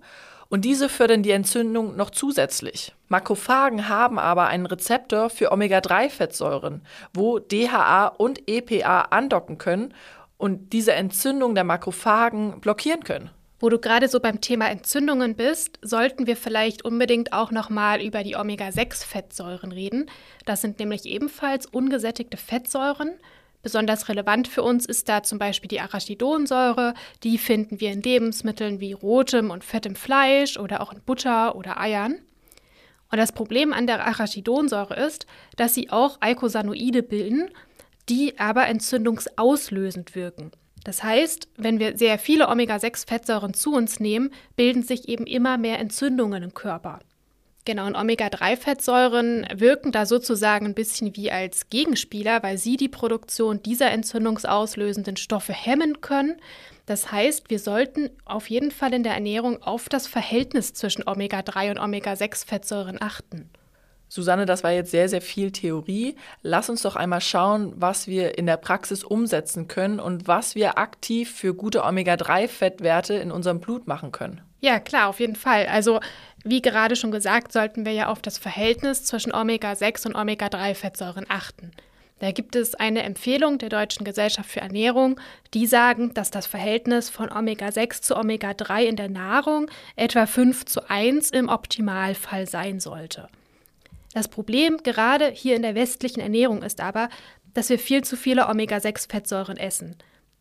Und 0.50 0.66
diese 0.66 0.90
fördern 0.90 1.22
die 1.22 1.32
Entzündung 1.32 1.96
noch 1.96 2.10
zusätzlich. 2.10 2.94
Makrophagen 3.08 3.88
haben 3.88 4.18
aber 4.18 4.48
einen 4.48 4.66
Rezeptor 4.66 5.30
für 5.30 5.52
Omega-3-Fettsäuren, 5.52 6.82
wo 7.14 7.38
DHA 7.38 8.08
und 8.08 8.50
EPA 8.50 9.02
andocken 9.02 9.60
können 9.60 9.94
und 10.38 10.74
diese 10.74 10.94
Entzündung 10.94 11.54
der 11.54 11.66
Makrophagen 11.66 12.62
blockieren 12.62 13.04
können. 13.04 13.30
Wo 13.60 13.70
du 13.70 13.78
gerade 13.78 14.08
so 14.08 14.22
beim 14.22 14.40
Thema 14.40 14.70
Entzündungen 14.70 15.36
bist, 15.36 15.80
sollten 15.82 16.28
wir 16.28 16.38
vielleicht 16.38 16.86
unbedingt 16.86 17.34
auch 17.34 17.52
nochmal 17.52 18.02
über 18.02 18.24
die 18.24 18.36
Omega-6-Fettsäuren 18.38 19.74
reden. 19.74 20.10
Das 20.46 20.62
sind 20.62 20.80
nämlich 20.80 21.06
ebenfalls 21.06 21.66
ungesättigte 21.66 22.38
Fettsäuren. 22.38 23.20
Besonders 23.62 24.08
relevant 24.08 24.48
für 24.48 24.64
uns 24.64 24.86
ist 24.86 25.10
da 25.10 25.22
zum 25.22 25.38
Beispiel 25.38 25.68
die 25.68 25.82
Arachidonsäure. 25.82 26.94
Die 27.24 27.38
finden 27.38 27.80
wir 27.80 27.92
in 27.92 28.02
Lebensmitteln 28.02 28.80
wie 28.80 28.94
rotem 28.94 29.52
und 29.52 29.64
fettem 29.66 29.96
Fleisch 29.96 30.58
oder 30.58 30.82
auch 30.82 30.94
in 30.94 31.02
Butter 31.02 31.56
oder 31.56 31.80
Eiern. 31.80 32.20
Und 33.12 33.18
das 33.18 33.32
Problem 33.32 33.74
an 33.74 33.88
der 33.88 34.06
Arachidonsäure 34.06 34.96
ist, 34.96 35.26
dass 35.58 35.74
sie 35.74 35.90
auch 35.90 36.18
Eicosanoide 36.22 37.04
bilden, 37.04 37.50
die 38.08 38.40
aber 38.40 38.68
entzündungsauslösend 38.68 40.16
wirken. 40.16 40.52
Das 40.84 41.04
heißt, 41.04 41.50
wenn 41.58 41.80
wir 41.80 41.98
sehr 41.98 42.18
viele 42.18 42.48
Omega-6-Fettsäuren 42.48 43.54
zu 43.54 43.74
uns 43.74 44.00
nehmen, 44.00 44.32
bilden 44.56 44.84
sich 44.84 45.10
eben 45.10 45.28
immer 45.28 45.58
mehr 45.58 45.80
Entzündungen 45.80 46.44
im 46.44 46.54
Körper. 46.54 47.00
Genau, 47.66 47.86
und 47.86 47.96
Omega-3-Fettsäuren 47.96 49.46
wirken 49.54 49.92
da 49.92 50.06
sozusagen 50.06 50.66
ein 50.66 50.74
bisschen 50.74 51.16
wie 51.16 51.32
als 51.32 51.70
Gegenspieler, 51.70 52.42
weil 52.42 52.58
sie 52.58 52.78
die 52.78 52.90
Produktion 52.90 53.62
dieser 53.62 53.92
entzündungsauslösenden 53.92 55.18
Stoffe 55.18 55.54
hemmen 55.54 56.02
können. 56.02 56.38
Das 56.86 57.12
heißt, 57.12 57.50
wir 57.50 57.60
sollten 57.60 58.10
auf 58.26 58.50
jeden 58.50 58.72
Fall 58.72 58.94
in 58.94 59.04
der 59.04 59.14
Ernährung 59.14 59.62
auf 59.62 59.90
das 59.90 60.08
Verhältnis 60.08 60.74
zwischen 60.74 61.08
Omega-3 61.08 61.72
und 61.72 61.80
Omega-6-Fettsäuren 61.80 62.98
achten. 63.00 63.50
Susanne, 64.08 64.48
das 64.48 64.64
war 64.64 64.72
jetzt 64.72 64.90
sehr, 64.90 65.08
sehr 65.08 65.22
viel 65.22 65.52
Theorie. 65.52 66.16
Lass 66.42 66.72
uns 66.72 66.82
doch 66.82 66.96
einmal 66.96 67.22
schauen, 67.22 67.74
was 67.76 68.08
wir 68.08 68.40
in 68.40 68.48
der 68.48 68.58
Praxis 68.58 69.04
umsetzen 69.04 69.68
können 69.68 70.00
und 70.00 70.28
was 70.28 70.56
wir 70.56 70.80
aktiv 70.80 71.32
für 71.32 71.54
gute 71.54 71.84
Omega-3-Fettwerte 71.84 73.14
in 73.14 73.32
unserem 73.32 73.60
Blut 73.60 73.86
machen 73.86 74.12
können. 74.12 74.42
Ja, 74.62 74.80
klar, 74.80 75.08
auf 75.08 75.20
jeden 75.20 75.36
Fall. 75.36 75.68
Also, 75.68 76.00
wie 76.44 76.62
gerade 76.62 76.96
schon 76.96 77.12
gesagt, 77.12 77.52
sollten 77.52 77.86
wir 77.86 77.94
ja 77.94 78.08
auf 78.08 78.22
das 78.22 78.38
Verhältnis 78.38 79.04
zwischen 79.06 79.34
Omega-6 79.34 80.08
und 80.08 80.16
Omega-3-Fettsäuren 80.16 81.26
achten. 81.30 81.72
Da 82.20 82.32
gibt 82.32 82.58
es 82.58 82.76
eine 82.76 83.04
Empfehlung 83.04 83.58
der 83.58 83.70
Deutschen 83.70 84.04
Gesellschaft 84.04 84.50
für 84.50 84.60
Ernährung, 84.60 85.20
die 85.54 85.66
sagen, 85.66 86.14
dass 86.14 86.32
das 86.32 86.48
Verhältnis 86.48 87.10
von 87.10 87.32
Omega-6 87.32 88.02
zu 88.02 88.18
Omega-3 88.18 88.84
in 88.84 88.96
der 88.98 89.10
Nahrung 89.10 89.72
etwa 89.96 90.26
5 90.26 90.66
zu 90.66 90.90
1 90.90 91.32
im 91.32 91.48
Optimalfall 91.48 92.48
sein 92.48 92.82
sollte. 92.82 93.30
Das 94.14 94.28
Problem 94.28 94.84
gerade 94.84 95.30
hier 95.32 95.56
in 95.56 95.62
der 95.62 95.76
westlichen 95.76 96.20
Ernährung 96.20 96.62
ist 96.62 96.82
aber, 96.82 97.08
dass 97.54 97.70
wir 97.70 97.80
viel 97.80 98.04
zu 98.04 98.18
viele 98.18 98.48
Omega-6-Fettsäuren 98.48 99.58
essen. 99.58 99.96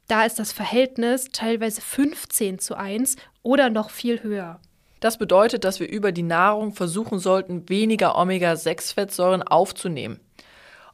Da 0.08 0.24
ist 0.24 0.38
das 0.38 0.52
Verhältnis 0.52 1.28
teilweise 1.32 1.82
15 1.82 2.58
zu 2.58 2.76
1 2.76 3.16
oder 3.42 3.68
noch 3.68 3.90
viel 3.90 4.22
höher. 4.22 4.58
Das 5.00 5.18
bedeutet, 5.18 5.64
dass 5.64 5.80
wir 5.80 5.88
über 5.88 6.12
die 6.12 6.22
Nahrung 6.22 6.72
versuchen 6.72 7.18
sollten, 7.18 7.68
weniger 7.68 8.16
Omega-6-Fettsäuren 8.16 9.42
aufzunehmen. 9.42 10.18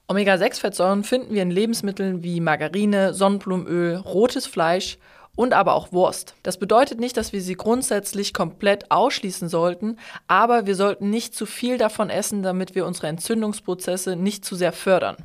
Omega-6-Fettsäuren 0.08 1.04
finden 1.04 1.32
wir 1.32 1.42
in 1.42 1.52
Lebensmitteln 1.52 2.24
wie 2.24 2.40
Margarine, 2.40 3.14
Sonnenblumenöl, 3.14 3.96
rotes 3.98 4.46
Fleisch 4.46 4.98
und 5.36 5.52
aber 5.52 5.74
auch 5.74 5.92
Wurst. 5.92 6.34
Das 6.42 6.58
bedeutet 6.58 6.98
nicht, 6.98 7.16
dass 7.16 7.32
wir 7.32 7.40
sie 7.40 7.54
grundsätzlich 7.54 8.34
komplett 8.34 8.90
ausschließen 8.90 9.48
sollten, 9.48 9.96
aber 10.26 10.66
wir 10.66 10.74
sollten 10.74 11.08
nicht 11.08 11.36
zu 11.36 11.46
viel 11.46 11.78
davon 11.78 12.10
essen, 12.10 12.42
damit 12.42 12.74
wir 12.74 12.84
unsere 12.84 13.06
Entzündungsprozesse 13.06 14.16
nicht 14.16 14.44
zu 14.44 14.56
sehr 14.56 14.72
fördern. 14.72 15.16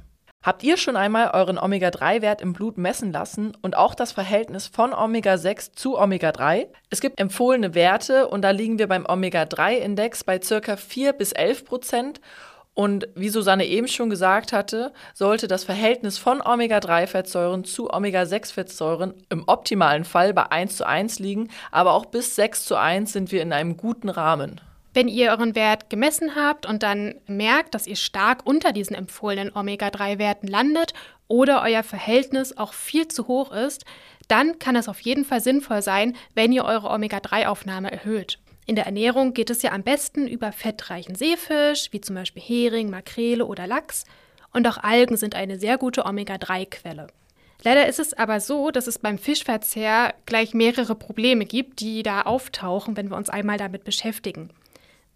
Habt 0.42 0.64
ihr 0.64 0.78
schon 0.78 0.96
einmal 0.96 1.32
euren 1.32 1.58
Omega-3-Wert 1.58 2.42
im 2.42 2.54
Blut 2.54 2.78
messen 2.78 3.12
lassen 3.12 3.58
und 3.62 3.76
auch 3.76 3.94
das 3.94 4.14
Verhältnis 4.14 4.68
von 4.68 4.94
Omega-6 4.94 5.74
zu 5.74 6.00
Omega-3? 6.00 6.68
Es 6.90 7.02
gibt 7.02 7.20
empfohlene 7.20 7.76
Werte 7.76 8.30
und 8.30 8.42
da 8.42 8.52
liegen 8.52 8.80
wir 8.80 8.88
beim 8.88 9.06
Omega-3-Index 9.06 10.24
bei 10.24 10.40
ca. 10.40 10.78
4 10.78 11.12
bis 11.12 11.34
11 11.34 11.66
Prozent 11.66 12.22
und 12.74 13.10
wie 13.16 13.28
Susanne 13.28 13.66
eben 13.66 13.90
schon 13.90 14.10
gesagt 14.10 14.54
hatte, 14.54 14.94
sollte 15.14 15.50
das 15.50 15.66
Verhältnis 15.66 16.18
von 16.18 16.42
Omega-3-Fettsäuren 16.42 17.66
zu 17.66 17.92
Omega-6-Fettsäuren 17.92 19.16
im 19.28 19.44
optimalen 19.46 20.06
Fall 20.06 20.34
bei 20.34 20.50
1 20.50 20.78
zu 20.78 20.88
1 20.88 21.20
liegen, 21.20 21.50
aber 21.70 21.92
auch 21.92 22.06
bis 22.06 22.38
6 22.38 22.64
zu 22.64 22.78
1 22.78 23.12
sind 23.12 23.34
wir 23.34 23.42
in 23.42 23.52
einem 23.52 23.76
guten 23.76 24.08
Rahmen. 24.08 24.62
Wenn 25.00 25.08
ihr 25.08 25.32
euren 25.32 25.56
Wert 25.56 25.90
gemessen 25.90 26.36
habt 26.36 26.66
und 26.66 26.84
dann 26.84 27.16
merkt, 27.26 27.74
dass 27.74 27.88
ihr 27.88 27.96
stark 27.96 28.46
unter 28.46 28.74
diesen 28.74 28.98
empfohlenen 28.98 29.56
Omega-3-Werten 29.56 30.50
landet 30.50 30.92
oder 31.30 31.62
euer 31.62 31.84
Verhältnis 31.84 32.58
auch 32.58 32.74
viel 32.74 33.08
zu 33.08 33.30
hoch 33.30 33.54
ist, 33.54 33.86
dann 34.28 34.60
kann 34.60 34.76
es 34.76 34.90
auf 34.90 35.00
jeden 35.00 35.24
Fall 35.24 35.40
sinnvoll 35.40 35.82
sein, 35.82 36.18
wenn 36.36 36.52
ihr 36.52 36.66
eure 36.66 36.90
Omega-3-Aufnahme 36.90 37.90
erhöht. 37.90 38.40
In 38.66 38.76
der 38.76 38.88
Ernährung 38.88 39.34
geht 39.34 39.50
es 39.50 39.62
ja 39.62 39.72
am 39.72 39.84
besten 39.84 40.28
über 40.28 40.52
fettreichen 40.52 41.16
Seefisch, 41.16 41.88
wie 41.92 42.02
zum 42.02 42.18
Beispiel 42.18 42.44
Hering, 42.44 42.90
Makrele 42.90 43.46
oder 43.46 43.68
Lachs. 43.68 44.04
Und 44.52 44.68
auch 44.68 44.80
Algen 44.80 45.16
sind 45.16 45.34
eine 45.34 45.60
sehr 45.60 45.78
gute 45.78 46.04
Omega-3-Quelle. 46.04 47.08
Leider 47.64 47.88
ist 47.88 48.00
es 48.00 48.14
aber 48.14 48.42
so, 48.42 48.70
dass 48.70 48.88
es 48.88 49.00
beim 49.00 49.18
Fischverzehr 49.18 50.14
gleich 50.26 50.54
mehrere 50.54 50.96
Probleme 50.96 51.46
gibt, 51.46 51.80
die 51.80 52.04
da 52.04 52.24
auftauchen, 52.24 52.98
wenn 52.98 53.10
wir 53.10 53.16
uns 53.16 53.30
einmal 53.30 53.58
damit 53.58 53.86
beschäftigen. 53.86 54.50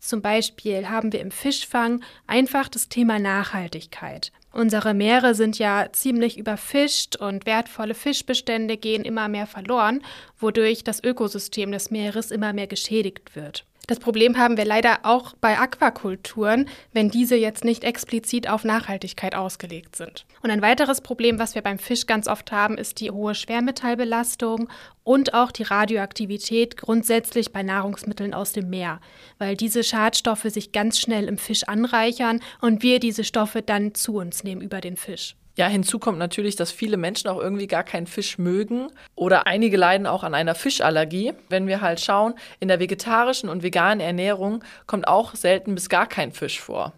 Zum 0.03 0.22
Beispiel 0.22 0.89
haben 0.89 1.13
wir 1.13 1.22
im 1.22 1.31
Fischfang 1.31 2.03
einfach 2.27 2.67
das 2.67 2.89
Thema 2.89 3.19
Nachhaltigkeit. 3.19 4.33
Unsere 4.51 4.93
Meere 4.93 5.33
sind 5.33 5.57
ja 5.60 5.88
ziemlich 5.93 6.38
überfischt 6.38 7.15
und 7.15 7.45
wertvolle 7.45 7.93
Fischbestände 7.93 8.75
gehen 8.75 9.05
immer 9.05 9.29
mehr 9.29 9.48
verloren, 9.48 10.03
wodurch 10.38 10.83
das 10.83 11.01
Ökosystem 11.01 11.72
des 11.72 11.89
Meeres 11.89 12.31
immer 12.31 12.51
mehr 12.51 12.67
geschädigt 12.67 13.38
wird. 13.38 13.65
Das 13.87 13.99
Problem 13.99 14.37
haben 14.37 14.55
wir 14.55 14.63
leider 14.63 14.99
auch 15.03 15.33
bei 15.41 15.59
Aquakulturen, 15.59 16.69
wenn 16.93 17.09
diese 17.09 17.35
jetzt 17.35 17.65
nicht 17.65 17.83
explizit 17.83 18.47
auf 18.47 18.63
Nachhaltigkeit 18.63 19.35
ausgelegt 19.35 19.97
sind. 19.97 20.25
Und 20.41 20.51
ein 20.51 20.61
weiteres 20.61 21.01
Problem, 21.01 21.37
was 21.37 21.53
wir 21.53 21.61
beim 21.61 21.77
Fisch 21.77 22.05
ganz 22.07 22.29
oft 22.29 22.53
haben, 22.53 22.77
ist 22.77 23.01
die 23.01 23.11
hohe 23.11 23.35
Schwermetallbelastung 23.35 24.69
und 25.03 25.33
auch 25.33 25.51
die 25.51 25.63
Radioaktivität 25.63 26.77
grundsätzlich 26.77 27.51
bei 27.51 27.61
Nahrungsmitteln 27.61 28.33
aus 28.33 28.53
dem 28.53 28.69
Meer, 28.69 29.01
weil 29.37 29.57
diese 29.57 29.83
Schadstoffe 29.83 30.43
sich 30.43 30.71
ganz 30.71 30.97
schnell 30.97 31.27
im 31.27 31.37
Fisch 31.37 31.63
anreichern 31.65 32.39
und 32.61 32.83
wir 32.83 33.01
diese 33.01 33.25
Stoffe 33.25 33.61
dann 33.61 33.93
zu 33.95 34.15
uns 34.15 34.45
nehmen 34.45 34.61
über 34.61 34.79
den 34.79 34.95
Fisch. 34.95 35.35
Ja, 35.55 35.67
hinzu 35.67 36.00
kommt 36.00 36.17
natürlich, 36.17 36.55
dass 36.55 36.72
viele 36.72 36.98
Menschen 36.98 37.29
auch 37.29 37.39
irgendwie 37.39 37.67
gar 37.67 37.83
keinen 37.83 38.07
Fisch 38.07 38.39
mögen 38.39 38.88
oder 39.13 39.45
einige 39.45 39.77
leiden 39.77 40.07
auch 40.07 40.24
an 40.24 40.33
einer 40.33 40.55
Fischallergie. 40.55 41.33
Wenn 41.48 41.67
wir 41.67 41.79
halt 41.81 42.00
schauen, 42.00 42.33
in 42.60 42.69
der 42.69 42.79
vegetarischen 42.79 43.50
und 43.50 43.62
veganen 43.62 44.00
Ernährung 44.00 44.63
kommt 44.88 45.07
auch 45.07 45.36
selten 45.36 45.75
bis 45.75 45.89
gar 45.89 46.07
kein 46.07 46.31
Fisch 46.31 46.60
vor. 46.60 46.93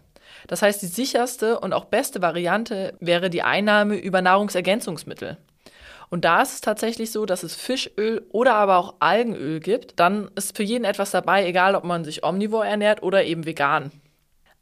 Das 0.46 0.62
heißt, 0.62 0.80
die 0.80 0.86
sicherste 0.86 1.60
und 1.60 1.74
auch 1.74 1.84
beste 1.84 2.22
Variante 2.22 2.94
wäre 2.98 3.28
die 3.28 3.42
Einnahme 3.42 3.96
über 3.96 4.22
Nahrungsergänzungsmittel. 4.22 5.36
Und 6.08 6.24
da 6.24 6.40
ist 6.40 6.54
es 6.54 6.60
tatsächlich 6.62 7.10
so, 7.10 7.26
dass 7.26 7.42
es 7.42 7.56
Fischöl 7.56 8.24
oder 8.30 8.54
aber 8.54 8.78
auch 8.78 8.94
Algenöl 9.00 9.60
gibt. 9.60 9.98
Dann 9.98 10.30
ist 10.34 10.56
für 10.56 10.62
jeden 10.62 10.84
etwas 10.84 11.10
dabei, 11.10 11.46
egal 11.46 11.74
ob 11.74 11.84
man 11.84 12.04
sich 12.04 12.24
omnivor 12.24 12.64
ernährt 12.64 13.02
oder 13.02 13.24
eben 13.24 13.44
vegan. 13.44 13.90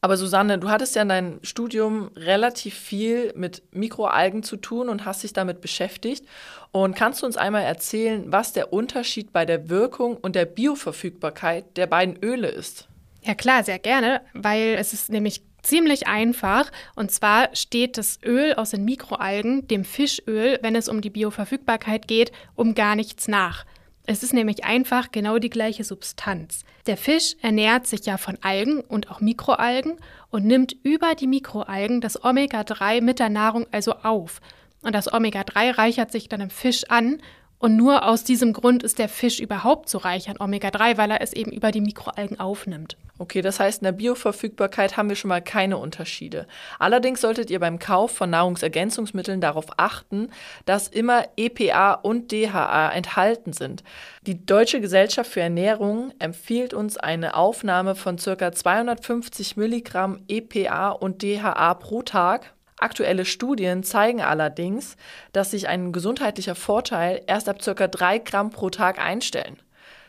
Aber 0.05 0.19
Susanne, 0.19 0.59
du 0.59 0.69
hattest 0.69 0.97
ja 0.97 1.01
in 1.01 1.09
deinem 1.09 1.39
Studium 1.43 2.11
relativ 2.15 2.75
viel 2.75 3.33
mit 3.37 3.63
Mikroalgen 3.73 4.43
zu 4.43 4.59
tun 4.59 4.91
und 4.91 5.07
hast 5.07 5.23
dich 5.23 5.33
damit 5.33 5.63
beschäftigt. 5.63 6.27
Und 6.73 6.95
kannst 6.95 7.23
du 7.23 7.27
uns 7.27 7.39
einmal 7.39 7.63
erzählen, 7.63 8.25
was 8.27 8.53
der 8.53 8.75
Unterschied 8.75 9.33
bei 9.33 9.47
der 9.47 9.71
Wirkung 9.71 10.19
und 10.19 10.37
der 10.37 10.45
Bioverfügbarkeit 10.45 11.79
der 11.79 11.87
beiden 11.87 12.23
Öle 12.23 12.49
ist? 12.49 12.87
Ja 13.23 13.35
klar, 13.35 13.65
sehr 13.65 13.79
gerne, 13.79 14.21
weil 14.35 14.77
es 14.79 14.93
ist 14.93 15.09
nämlich 15.09 15.41
ziemlich 15.63 16.07
einfach. 16.07 16.71
Und 16.95 17.11
zwar 17.11 17.49
steht 17.57 17.97
das 17.97 18.19
Öl 18.23 18.53
aus 18.57 18.73
den 18.73 18.85
Mikroalgen 18.85 19.67
dem 19.69 19.87
Fischöl, 19.87 20.59
wenn 20.61 20.77
es 20.77 20.91
um 20.91 21.01
die 21.01 21.09
Bioverfügbarkeit 21.09 22.09
geht, 22.09 22.31
um 22.57 22.75
gar 22.75 22.95
nichts 22.95 23.27
nach. 23.27 23.65
Es 24.07 24.23
ist 24.23 24.35
nämlich 24.35 24.65
einfach 24.65 25.13
genau 25.13 25.39
die 25.39 25.51
gleiche 25.51 25.83
Substanz. 25.83 26.65
Der 26.87 26.99
Fisch 26.99 27.37
ernährt 27.41 27.87
sich 27.87 28.05
ja 28.05 28.19
von 28.19 28.37
Algen 28.43 28.81
und 28.81 29.11
auch 29.11 29.21
Mikroalgen 29.21 29.97
und 30.31 30.45
nimmt 30.45 30.77
über 30.83 31.15
die 31.15 31.27
Mikroalgen 31.27 32.03
das 32.03 32.23
Omega-3 32.23 33.01
mit 33.01 33.19
der 33.19 33.31
Nahrung 33.31 33.67
also 33.71 33.95
auf. 33.95 34.43
Und 34.83 34.95
das 34.95 35.11
Omega-3 35.11 35.79
reichert 35.79 36.13
sich 36.13 36.29
dann 36.29 36.43
im 36.43 36.51
Fisch 36.51 36.85
an 36.91 37.23
Und 37.64 37.76
nur 37.76 38.06
aus 38.06 38.25
diesem 38.25 38.52
Grund 38.52 38.83
ist 38.83 38.99
der 38.99 39.09
Fisch 39.09 39.40
überhaupt 39.40 39.88
so 39.88 39.97
reich 39.97 40.28
an 40.28 40.37
Omega-3, 40.38 40.99
weil 40.99 41.11
er 41.11 41.23
es 41.23 41.33
eben 41.33 41.50
über 41.50 41.71
die 41.71 41.80
Mikroalgen 41.80 42.38
aufnimmt. 42.38 42.99
Okay, 43.16 43.40
das 43.40 43.59
heißt, 43.59 43.80
in 43.80 43.87
der 43.87 43.92
Bioverfügbarkeit 43.92 44.99
haben 44.99 45.09
wir 45.09 45.16
schon 45.16 45.30
mal 45.30 45.40
keine 45.40 45.78
Unterschiede. 45.78 46.47
Allerdings 46.78 47.23
solltet 47.23 47.49
ihr 47.49 47.61
beim 47.61 47.78
Kauf 47.78 48.11
von 48.11 48.28
Nahrungsergänzungsmitteln 48.28 49.40
darauf 49.40 49.64
achten, 49.78 50.28
dass 50.66 50.88
immer 50.88 51.25
EPA 51.38 51.94
und 51.94 52.33
DHA 52.33 52.90
enthalten 52.90 53.54
sind. 53.54 53.83
Die 54.26 54.44
Deutsche 54.44 54.83
Gesellschaft 54.83 55.30
für 55.30 55.40
Ernährung 55.40 56.12
empfiehlt 56.18 56.75
uns 56.75 56.99
eine 56.99 57.35
Aufnahme 57.35 57.94
von 57.94 58.18
ca. 58.18 58.52
250 58.52 59.56
Milligramm 59.56 60.18
EPA 60.28 60.90
und 60.90 61.23
DHA 61.23 61.73
pro 61.73 62.02
Tag. 62.02 62.54
Aktuelle 62.78 63.25
Studien 63.25 63.83
zeigen 63.83 64.21
allerdings, 64.21 64.97
dass 65.33 65.52
sich 65.52 65.69
ein 65.69 65.93
gesundheitlicher 65.93 66.54
Vorteil 66.54 67.23
erst 67.26 67.49
ab 67.49 67.59
ca. 67.64 67.87
3 67.87 68.19
Gramm 68.19 68.50
pro 68.50 68.71
Tag 68.71 68.99
einstellen. 68.99 69.59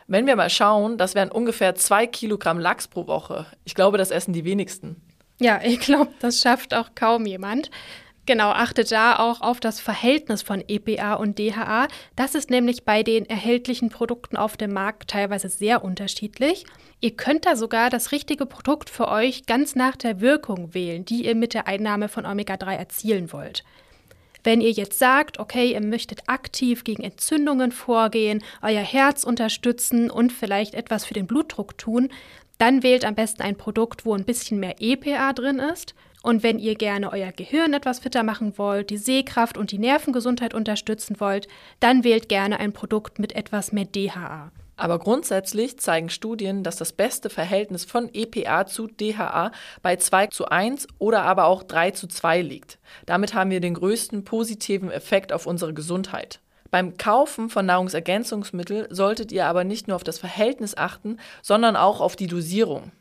Wenn 0.08 0.28
wir 0.28 0.36
mal 0.36 0.50
schauen, 0.50 0.98
das 0.98 1.16
wären 1.16 1.32
ungefähr 1.32 1.76
zwei 1.76 2.06
Kilogramm 2.06 2.60
Lachs 2.60 2.88
pro 2.88 3.08
Woche. 3.08 3.48
Ich 3.64 3.74
glaube, 3.74 3.98
das 3.98 4.12
essen 4.12 4.34
die 4.34 4.46
wenigsten. 4.46 5.02
Ja, 5.40 5.60
ich 5.64 5.80
glaube, 5.80 6.12
das 6.20 6.42
schafft 6.42 6.74
auch 6.74 6.90
kaum 6.96 7.26
jemand. 7.26 7.70
Genau, 8.28 8.50
achtet 8.50 8.92
da 8.92 9.20
auch 9.20 9.42
auf 9.42 9.60
das 9.60 9.80
Verhältnis 9.80 10.42
von 10.42 10.64
EPA 10.68 11.14
und 11.14 11.38
DHA. 11.38 11.88
Das 12.16 12.34
ist 12.34 12.50
nämlich 12.50 12.84
bei 12.84 13.04
den 13.04 13.28
erhältlichen 13.30 13.90
Produkten 13.90 14.36
auf 14.36 14.58
dem 14.58 14.74
Markt 14.74 15.12
teilweise 15.12 15.48
sehr 15.50 15.84
unterschiedlich. 15.84 16.66
Ihr 17.06 17.16
könnt 17.16 17.46
da 17.46 17.56
sogar 17.56 17.92
das 17.92 18.12
richtige 18.12 18.48
Produkt 18.48 18.90
für 18.90 19.10
euch 19.10 19.46
ganz 19.46 19.76
nach 19.76 19.96
der 19.96 20.22
Wirkung 20.22 20.74
wählen, 20.74 21.06
die 21.06 21.28
ihr 21.28 21.36
mit 21.36 21.54
der 21.54 21.68
Einnahme 21.68 22.10
von 22.10 22.26
Omega-3 22.26 22.74
erzielen 22.74 23.32
wollt. 23.32 23.64
Wenn 24.44 24.60
ihr 24.60 24.72
jetzt 24.72 24.98
sagt, 24.98 25.38
okay, 25.38 25.74
ihr 25.74 25.82
möchtet 25.82 26.24
aktiv 26.26 26.84
gegen 26.84 27.04
Entzündungen 27.04 27.72
vorgehen, 27.72 28.44
euer 28.64 28.82
Herz 28.82 29.24
unterstützen 29.24 30.10
und 30.10 30.34
vielleicht 30.34 30.74
etwas 30.74 31.06
für 31.06 31.14
den 31.14 31.28
Blutdruck 31.28 31.78
tun, 31.78 32.10
dann 32.58 32.82
wählt 32.82 33.06
am 33.06 33.14
besten 33.14 33.44
ein 33.44 33.56
Produkt, 33.56 34.08
wo 34.08 34.16
ein 34.16 34.26
bisschen 34.26 34.60
mehr 34.60 34.78
EPA 34.80 35.34
drin 35.34 35.60
ist. 35.60 35.94
Und 36.24 36.42
wenn 36.42 36.58
ihr 36.58 36.74
gerne 36.74 37.12
euer 37.12 37.32
Gehirn 37.32 37.74
etwas 37.74 38.00
fitter 38.00 38.24
machen 38.24 38.58
wollt, 38.58 38.90
die 38.90 38.98
Sehkraft 38.98 39.60
und 39.60 39.72
die 39.72 39.78
Nervengesundheit 39.78 40.56
unterstützen 40.56 41.20
wollt, 41.20 41.48
dann 41.80 42.04
wählt 42.04 42.30
gerne 42.30 42.60
ein 42.60 42.74
Produkt 42.74 43.20
mit 43.20 43.36
etwas 43.36 43.72
mehr 43.72 43.86
DHA. 43.86 44.52
Aber 44.78 45.00
grundsätzlich 45.00 45.80
zeigen 45.80 46.10
Studien, 46.10 46.64
dass 46.64 46.76
das 46.76 46.92
beste 46.92 47.30
Verhältnis 47.30 47.86
von 47.86 48.10
EPA 48.14 48.66
zu 48.66 48.88
DHA 48.88 49.52
bei 49.82 49.96
2 49.96 50.28
zu 50.28 50.46
1 50.48 50.88
oder 51.00 51.24
aber 51.24 51.46
auch 51.46 51.64
3 51.64 51.92
zu 51.92 52.08
2 52.08 52.42
liegt. 52.42 52.80
Damit 53.06 53.34
haben 53.34 53.52
wir 53.52 53.62
den 53.62 53.76
größten 53.76 54.26
positiven 54.26 54.92
Effekt 54.92 55.32
auf 55.32 55.46
unsere 55.46 55.74
Gesundheit. 55.74 56.42
Beim 56.72 56.98
Kaufen 56.98 57.50
von 57.50 57.66
Nahrungsergänzungsmitteln 57.66 58.88
solltet 58.90 59.32
ihr 59.32 59.46
aber 59.46 59.64
nicht 59.64 59.88
nur 59.88 59.96
auf 59.96 60.04
das 60.04 60.20
Verhältnis 60.20 60.76
achten, 60.76 61.20
sondern 61.42 61.78
auch 61.78 62.02
auf 62.02 62.18
die 62.18 62.28
Dosierung. 62.28 62.92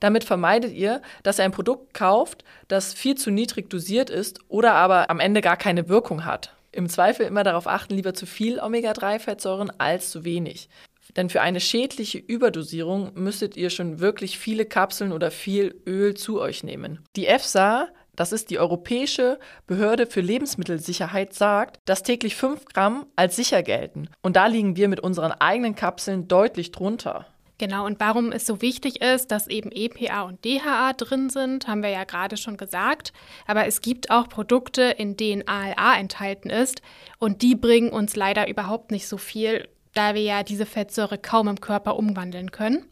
Damit 0.00 0.24
vermeidet 0.24 0.72
ihr, 0.72 1.02
dass 1.22 1.38
ihr 1.38 1.44
ein 1.44 1.52
Produkt 1.52 1.92
kauft, 1.94 2.44
das 2.68 2.94
viel 2.94 3.16
zu 3.16 3.30
niedrig 3.30 3.68
dosiert 3.68 4.08
ist 4.10 4.40
oder 4.48 4.72
aber 4.72 5.10
am 5.10 5.20
Ende 5.20 5.40
gar 5.40 5.56
keine 5.56 5.88
Wirkung 5.88 6.24
hat. 6.24 6.54
Im 6.72 6.88
Zweifel 6.88 7.26
immer 7.26 7.42
darauf 7.42 7.66
achten, 7.66 7.94
lieber 7.94 8.14
zu 8.14 8.26
viel 8.26 8.60
Omega-3-Fettsäuren 8.60 9.72
als 9.78 10.10
zu 10.10 10.24
wenig. 10.24 10.68
Denn 11.16 11.30
für 11.30 11.40
eine 11.40 11.60
schädliche 11.60 12.18
Überdosierung 12.18 13.12
müsstet 13.14 13.56
ihr 13.56 13.70
schon 13.70 14.00
wirklich 14.00 14.38
viele 14.38 14.64
Kapseln 14.64 15.12
oder 15.12 15.30
viel 15.30 15.80
Öl 15.86 16.14
zu 16.14 16.40
euch 16.40 16.62
nehmen. 16.62 17.04
Die 17.16 17.26
EFSA, 17.26 17.88
das 18.16 18.32
ist 18.32 18.50
die 18.50 18.58
Europäische 18.58 19.38
Behörde 19.66 20.06
für 20.06 20.20
Lebensmittelsicherheit, 20.20 21.32
sagt, 21.34 21.78
dass 21.84 22.02
täglich 22.02 22.36
5 22.36 22.66
Gramm 22.66 23.06
als 23.16 23.36
sicher 23.36 23.62
gelten. 23.62 24.08
Und 24.22 24.36
da 24.36 24.46
liegen 24.46 24.76
wir 24.76 24.88
mit 24.88 25.00
unseren 25.00 25.32
eigenen 25.32 25.74
Kapseln 25.74 26.28
deutlich 26.28 26.72
drunter. 26.72 27.26
Genau, 27.60 27.84
und 27.84 28.00
warum 28.00 28.32
es 28.32 28.46
so 28.46 28.62
wichtig 28.62 29.02
ist, 29.02 29.30
dass 29.30 29.46
eben 29.46 29.70
EPA 29.70 30.22
und 30.22 30.42
DHA 30.46 30.94
drin 30.94 31.28
sind, 31.28 31.68
haben 31.68 31.82
wir 31.82 31.90
ja 31.90 32.04
gerade 32.04 32.38
schon 32.38 32.56
gesagt. 32.56 33.12
Aber 33.46 33.66
es 33.66 33.82
gibt 33.82 34.10
auch 34.10 34.30
Produkte, 34.30 34.82
in 34.82 35.14
denen 35.18 35.46
ALA 35.46 35.98
enthalten 35.98 36.48
ist 36.48 36.80
und 37.18 37.42
die 37.42 37.54
bringen 37.54 37.90
uns 37.90 38.16
leider 38.16 38.48
überhaupt 38.48 38.90
nicht 38.90 39.06
so 39.06 39.18
viel 39.18 39.68
da 39.94 40.14
wir 40.14 40.22
ja 40.22 40.42
diese 40.42 40.66
Fettsäure 40.66 41.18
kaum 41.18 41.48
im 41.48 41.60
Körper 41.60 41.96
umwandeln 41.96 42.50
können. 42.50 42.84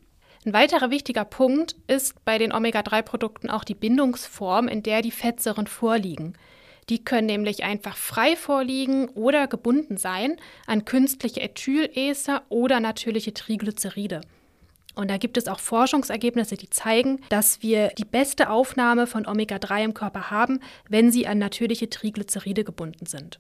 Ein 0.45 0.53
weiterer 0.53 0.91
wichtiger 0.91 1.25
Punkt 1.25 1.77
ist 1.89 2.25
bei 2.25 2.39
den 2.39 2.53
Omega-3-Produkten 2.53 3.51
auch 3.51 3.65
die 3.65 3.75
Bindungsform, 3.75 4.69
in 4.69 4.83
der 4.83 5.03
die 5.03 5.11
Fettsäuren 5.11 5.67
vorliegen. 5.67 6.35
Die 6.89 7.05
können 7.05 7.27
nämlich 7.27 7.65
einfach 7.65 7.97
frei 7.97 8.35
vorliegen 8.35 9.09
oder 9.11 9.47
gebunden 9.47 9.99
sein 9.99 10.37
an 10.67 10.85
künstliche 10.85 11.41
Ethylester 11.41 12.43
oder 12.49 12.81
natürliche 12.81 13.35
Triglyceride. 13.35 14.23
Und 14.95 15.11
da 15.11 15.17
gibt 15.17 15.37
es 15.37 15.47
auch 15.47 15.61
Forschungsergebnisse, 15.61 16.57
die 16.57 16.71
zeigen, 16.71 17.21
dass 17.29 17.63
wir 17.63 17.89
die 17.99 18.05
beste 18.05 18.51
Aufnahme 18.51 19.07
von 19.07 19.27
Omega-3 19.27 19.85
im 19.85 19.95
Körper 19.95 20.31
haben, 20.31 20.61
wenn 20.89 21.13
sie 21.13 21.27
an 21.27 21.39
natürliche 21.39 21.89
Triglyceride 21.89 22.65
gebunden 22.65 23.07
sind. 23.07 23.39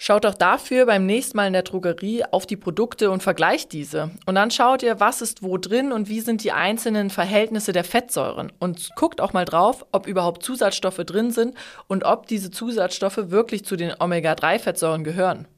Schaut 0.00 0.24
auch 0.26 0.34
dafür 0.34 0.86
beim 0.86 1.06
nächsten 1.06 1.36
Mal 1.36 1.48
in 1.48 1.52
der 1.52 1.64
Drogerie 1.64 2.22
auf 2.30 2.46
die 2.46 2.56
Produkte 2.56 3.10
und 3.10 3.20
vergleicht 3.20 3.72
diese. 3.72 4.12
Und 4.26 4.36
dann 4.36 4.52
schaut 4.52 4.84
ihr, 4.84 5.00
was 5.00 5.20
ist 5.22 5.42
wo 5.42 5.58
drin 5.58 5.90
und 5.90 6.08
wie 6.08 6.20
sind 6.20 6.44
die 6.44 6.52
einzelnen 6.52 7.10
Verhältnisse 7.10 7.72
der 7.72 7.82
Fettsäuren. 7.82 8.52
Und 8.60 8.90
guckt 8.94 9.20
auch 9.20 9.32
mal 9.32 9.44
drauf, 9.44 9.84
ob 9.90 10.06
überhaupt 10.06 10.44
Zusatzstoffe 10.44 10.98
drin 10.98 11.32
sind 11.32 11.56
und 11.88 12.04
ob 12.04 12.28
diese 12.28 12.52
Zusatzstoffe 12.52 13.30
wirklich 13.30 13.64
zu 13.64 13.74
den 13.74 13.92
Omega-3-Fettsäuren 13.98 15.02
gehören. 15.02 15.48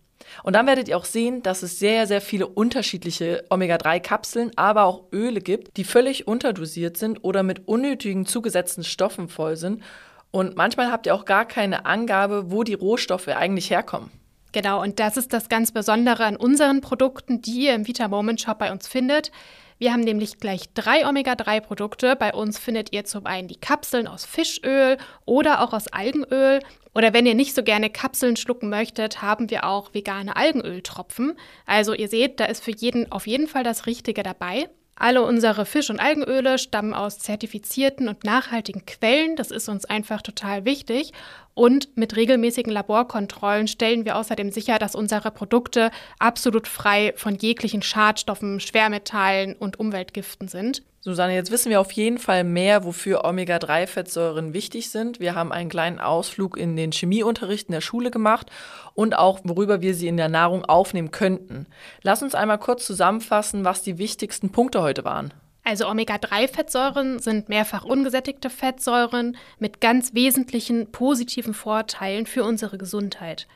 Und 0.43 0.55
dann 0.57 0.67
werdet 0.67 0.89
ihr 0.89 0.97
auch 0.97 1.05
sehen, 1.05 1.43
dass 1.43 1.63
es 1.63 1.79
sehr, 1.79 2.07
sehr 2.07 2.23
viele 2.23 2.47
unterschiedliche 2.47 3.45
Omega-3-Kapseln, 3.51 4.53
aber 4.57 4.85
auch 4.85 5.05
Öle 5.13 5.43
gibt, 5.43 5.77
die 5.77 5.85
völlig 5.85 6.27
unterdosiert 6.27 6.97
sind 6.97 7.25
oder 7.25 7.43
mit 7.43 7.69
unnötigen 7.69 8.25
zugesetzten 8.25 8.85
Stoffen 8.85 9.29
voll 9.29 9.57
sind. 9.57 9.83
Und 10.31 10.57
manchmal 10.57 10.91
habt 10.91 11.07
ihr 11.07 11.15
auch 11.15 11.27
gar 11.27 11.45
keine 11.45 11.85
Angabe, 11.85 12.51
wo 12.51 12.63
die 12.63 12.75
Rohstoffe 12.75 13.29
eigentlich 13.29 13.71
herkommen. 13.71 14.11
Genau, 14.53 14.83
und 14.83 14.99
das 14.99 15.17
ist 15.17 15.33
das 15.33 15.49
ganz 15.49 15.73
Besondere 15.73 16.25
an 16.25 16.37
unseren 16.37 16.81
Produkten, 16.81 17.41
die 17.41 17.67
ihr 17.67 17.75
im 17.75 17.87
Vita 17.87 18.09
Moment 18.09 18.41
Shop 18.41 18.59
bei 18.59 18.73
uns 18.73 18.89
findet. 18.89 19.31
Wir 19.79 19.93
haben 19.93 20.03
nämlich 20.03 20.39
gleich 20.39 20.75
drei 20.75 21.09
Omega-3-Produkte. 21.09 22.15
Bei 22.15 22.35
uns 22.35 22.59
findet 22.59 22.93
ihr 22.93 23.07
zum 23.07 23.25
einen 23.25 23.49
die 23.49 23.59
Kapseln 23.59 24.07
aus 24.07 24.27
Fischöl 24.27 24.99
oder 25.25 25.63
auch 25.63 25.73
aus 25.73 25.89
Algenöl. 25.89 26.61
Oder 26.95 27.15
wenn 27.15 27.25
ihr 27.25 27.35
nicht 27.35 27.55
so 27.55 27.63
gerne 27.63 27.89
Kapseln 27.89 28.37
schlucken 28.37 28.69
möchtet, 28.69 29.23
haben 29.23 29.49
wir 29.49 29.65
auch 29.65 29.95
vegane 29.95 30.37
Algenöltropfen. 30.37 31.35
Also 31.65 31.95
ihr 31.95 32.09
seht, 32.09 32.41
da 32.41 32.45
ist 32.45 32.63
für 32.63 32.73
jeden 32.73 33.11
auf 33.11 33.27
jeden 33.27 33.47
Fall 33.47 33.65
das 33.65 33.87
Richtige 33.87 34.23
dabei. 34.23 34.69
Alle 34.97 35.23
unsere 35.23 35.65
Fisch- 35.65 35.89
und 35.89 35.99
Algenöle 35.99 36.59
stammen 36.59 36.93
aus 36.93 37.19
zertifizierten 37.19 38.07
und 38.07 38.23
nachhaltigen 38.25 38.85
Quellen. 38.85 39.35
Das 39.35 39.51
ist 39.51 39.71
uns 39.71 39.87
einfach 39.87 40.21
total 40.21 40.67
wichtig. 40.67 41.13
Und 41.61 41.95
mit 41.95 42.17
regelmäßigen 42.17 42.73
Laborkontrollen 42.73 43.69
stellen 43.69 44.07
wir 44.07 44.17
außerdem 44.17 44.51
sicher, 44.51 44.79
dass 44.79 44.95
unsere 44.95 45.31
Produkte 45.31 45.91
absolut 46.19 46.67
frei 46.67 47.13
von 47.17 47.35
jeglichen 47.35 47.83
Schadstoffen, 47.83 48.61
Schwermetallen 48.61 49.57
und 49.57 49.79
Umweltgiften 49.79 50.49
sind. 50.49 50.83
Susanne, 51.01 51.35
jetzt 51.35 51.51
wissen 51.51 51.69
wir 51.69 51.83
auf 51.83 51.93
jeden 51.93 52.17
Fall 52.17 52.45
mehr, 52.45 52.85
wofür 52.85 53.27
Omega-3-Fettsäuren 53.27 54.55
wichtig 54.55 54.89
sind. 54.89 55.21
Wir 55.21 55.35
haben 55.35 55.53
einen 55.53 55.69
kleinen 55.69 56.01
Ausflug 56.01 56.57
in 56.57 56.77
den 56.77 56.93
Chemieunterricht 56.93 57.69
in 57.69 57.73
der 57.73 57.83
Schule 57.83 58.11
gemacht 58.11 58.51
und 58.95 59.19
auch, 59.19 59.41
worüber 59.45 59.83
wir 59.83 59.95
sie 59.95 60.09
in 60.09 60.17
der 60.17 60.31
Nahrung 60.31 60.65
aufnehmen 60.65 61.11
könnten. 61.11 61.67
Lass 62.01 62.23
uns 62.23 62.35
einmal 62.35 62.59
kurz 62.59 62.87
zusammenfassen, 62.87 63.67
was 63.67 63.83
die 63.83 63.99
wichtigsten 63.99 64.49
Punkte 64.49 64.81
heute 64.81 65.05
waren. 65.05 65.35
Also 65.71 65.89
Omega-3-Fettsäuren 65.89 67.21
sind 67.21 67.49
mehrfach 67.49 67.85
ungesättigte 67.85 68.51
Fettsäuren 68.51 69.37
mit 69.61 69.81
ganz 69.81 70.15
wesentlichen 70.15 70.91
positiven 70.91 71.55
Vorteilen 71.55 72.27
für 72.27 72.43
unsere 72.43 72.77
Gesundheit. 72.77 73.47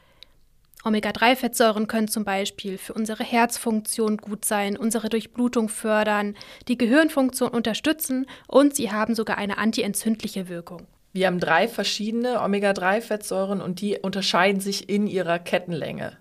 Omega-3-Fettsäuren 0.84 1.88
können 1.88 2.06
zum 2.06 2.22
Beispiel 2.22 2.78
für 2.78 2.94
unsere 2.94 3.24
Herzfunktion 3.24 4.18
gut 4.18 4.44
sein, 4.44 4.76
unsere 4.76 5.08
Durchblutung 5.08 5.68
fördern, 5.68 6.36
die 6.68 6.78
Gehirnfunktion 6.78 7.48
unterstützen 7.48 8.26
und 8.46 8.76
sie 8.76 8.92
haben 8.92 9.16
sogar 9.16 9.36
eine 9.36 9.58
antientzündliche 9.58 10.48
Wirkung. 10.48 10.86
Wir 11.12 11.26
haben 11.26 11.40
drei 11.40 11.66
verschiedene 11.66 12.40
Omega-3-Fettsäuren 12.40 13.60
und 13.60 13.80
die 13.80 13.98
unterscheiden 13.98 14.60
sich 14.60 14.88
in 14.88 15.08
ihrer 15.08 15.40
Kettenlänge. 15.40 16.16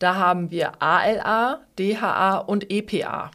Da 0.00 0.16
haben 0.16 0.50
wir 0.50 0.82
ALA, 0.82 1.60
DHA 1.78 2.38
und 2.38 2.72
EPA. 2.72 3.30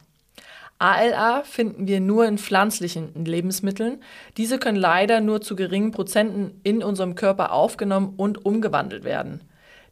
ALA 0.82 1.44
finden 1.44 1.86
wir 1.86 2.00
nur 2.00 2.26
in 2.26 2.38
pflanzlichen 2.38 3.24
Lebensmitteln. 3.24 4.02
Diese 4.36 4.58
können 4.58 4.76
leider 4.76 5.20
nur 5.20 5.40
zu 5.40 5.54
geringen 5.54 5.92
Prozenten 5.92 6.60
in 6.64 6.82
unserem 6.82 7.14
Körper 7.14 7.52
aufgenommen 7.52 8.14
und 8.16 8.44
umgewandelt 8.44 9.04
werden. 9.04 9.42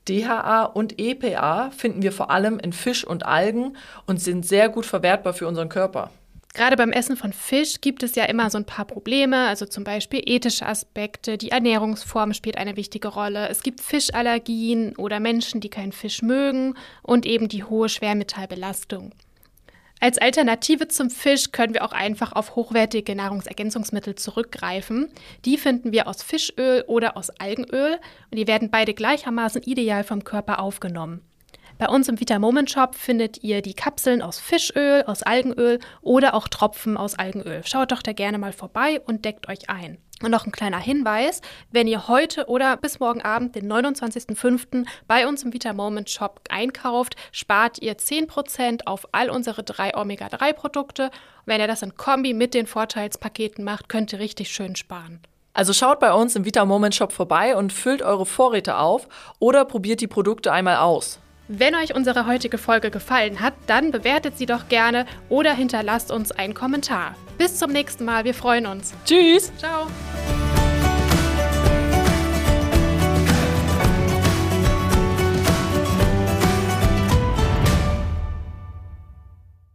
DHA 0.08 0.64
und 0.64 0.98
EPA 0.98 1.70
finden 1.70 2.02
wir 2.02 2.10
vor 2.10 2.32
allem 2.32 2.58
in 2.58 2.72
Fisch 2.72 3.04
und 3.04 3.24
Algen 3.24 3.76
und 4.06 4.20
sind 4.20 4.44
sehr 4.44 4.68
gut 4.68 4.84
verwertbar 4.84 5.32
für 5.32 5.46
unseren 5.46 5.68
Körper. 5.68 6.10
Gerade 6.54 6.74
beim 6.74 6.90
Essen 6.90 7.16
von 7.16 7.32
Fisch 7.32 7.80
gibt 7.80 8.02
es 8.02 8.16
ja 8.16 8.24
immer 8.24 8.50
so 8.50 8.58
ein 8.58 8.64
paar 8.64 8.84
Probleme, 8.84 9.46
also 9.46 9.66
zum 9.66 9.84
Beispiel 9.84 10.22
ethische 10.24 10.66
Aspekte, 10.66 11.38
die 11.38 11.52
Ernährungsform 11.52 12.34
spielt 12.34 12.58
eine 12.58 12.76
wichtige 12.76 13.06
Rolle. 13.06 13.48
Es 13.48 13.62
gibt 13.62 13.80
Fischallergien 13.80 14.96
oder 14.96 15.20
Menschen, 15.20 15.60
die 15.60 15.68
keinen 15.68 15.92
Fisch 15.92 16.22
mögen 16.22 16.74
und 17.04 17.26
eben 17.26 17.46
die 17.46 17.62
hohe 17.62 17.88
Schwermetallbelastung. 17.88 19.12
Als 20.02 20.16
Alternative 20.16 20.88
zum 20.88 21.10
Fisch 21.10 21.52
können 21.52 21.74
wir 21.74 21.84
auch 21.84 21.92
einfach 21.92 22.32
auf 22.32 22.56
hochwertige 22.56 23.14
Nahrungsergänzungsmittel 23.14 24.14
zurückgreifen. 24.14 25.10
Die 25.44 25.58
finden 25.58 25.92
wir 25.92 26.08
aus 26.08 26.22
Fischöl 26.22 26.84
oder 26.86 27.18
aus 27.18 27.28
Algenöl 27.38 27.98
und 28.30 28.38
die 28.38 28.46
werden 28.46 28.70
beide 28.70 28.94
gleichermaßen 28.94 29.62
ideal 29.62 30.02
vom 30.02 30.24
Körper 30.24 30.58
aufgenommen. 30.60 31.20
Bei 31.76 31.86
uns 31.86 32.08
im 32.08 32.18
Vita 32.18 32.38
Moment 32.38 32.70
Shop 32.70 32.94
findet 32.94 33.42
ihr 33.42 33.60
die 33.60 33.74
Kapseln 33.74 34.22
aus 34.22 34.38
Fischöl, 34.38 35.02
aus 35.06 35.22
Algenöl 35.22 35.78
oder 36.00 36.32
auch 36.32 36.48
Tropfen 36.48 36.96
aus 36.96 37.18
Algenöl. 37.18 37.60
Schaut 37.66 37.92
doch 37.92 38.02
da 38.02 38.14
gerne 38.14 38.38
mal 38.38 38.52
vorbei 38.52 39.02
und 39.06 39.26
deckt 39.26 39.48
euch 39.48 39.68
ein. 39.68 39.98
Und 40.22 40.30
noch 40.30 40.44
ein 40.44 40.52
kleiner 40.52 40.78
Hinweis, 40.78 41.40
wenn 41.70 41.86
ihr 41.86 42.06
heute 42.06 42.46
oder 42.46 42.76
bis 42.76 43.00
morgen 43.00 43.22
Abend, 43.22 43.54
den 43.54 43.72
29.05. 43.72 44.86
bei 45.06 45.26
uns 45.26 45.42
im 45.42 45.52
Vita 45.52 45.72
Moment 45.72 46.10
Shop 46.10 46.40
einkauft, 46.50 47.16
spart 47.32 47.80
ihr 47.80 47.96
10% 47.96 48.86
auf 48.86 49.08
all 49.12 49.30
unsere 49.30 49.62
drei 49.62 49.96
Omega-3-Produkte. 49.96 51.10
Wenn 51.46 51.60
ihr 51.60 51.66
das 51.66 51.80
in 51.80 51.96
Kombi 51.96 52.34
mit 52.34 52.52
den 52.52 52.66
Vorteilspaketen 52.66 53.64
macht, 53.64 53.88
könnt 53.88 54.12
ihr 54.12 54.18
richtig 54.18 54.50
schön 54.50 54.76
sparen. 54.76 55.20
Also 55.54 55.72
schaut 55.72 56.00
bei 56.00 56.12
uns 56.12 56.36
im 56.36 56.44
Vita 56.44 56.64
Moment 56.64 56.94
Shop 56.94 57.12
vorbei 57.12 57.56
und 57.56 57.72
füllt 57.72 58.02
eure 58.02 58.26
Vorräte 58.26 58.76
auf 58.76 59.08
oder 59.38 59.64
probiert 59.64 60.00
die 60.00 60.06
Produkte 60.06 60.52
einmal 60.52 60.76
aus. 60.76 61.18
Wenn 61.52 61.74
euch 61.74 61.96
unsere 61.96 62.26
heutige 62.26 62.58
Folge 62.58 62.92
gefallen 62.92 63.40
hat, 63.40 63.54
dann 63.66 63.90
bewertet 63.90 64.38
sie 64.38 64.46
doch 64.46 64.68
gerne 64.68 65.04
oder 65.28 65.52
hinterlasst 65.52 66.12
uns 66.12 66.30
einen 66.30 66.54
Kommentar. 66.54 67.16
Bis 67.38 67.56
zum 67.56 67.72
nächsten 67.72 68.04
Mal, 68.04 68.22
wir 68.22 68.34
freuen 68.34 68.66
uns. 68.66 68.94
Tschüss. 69.04 69.50
Ciao. 69.58 69.88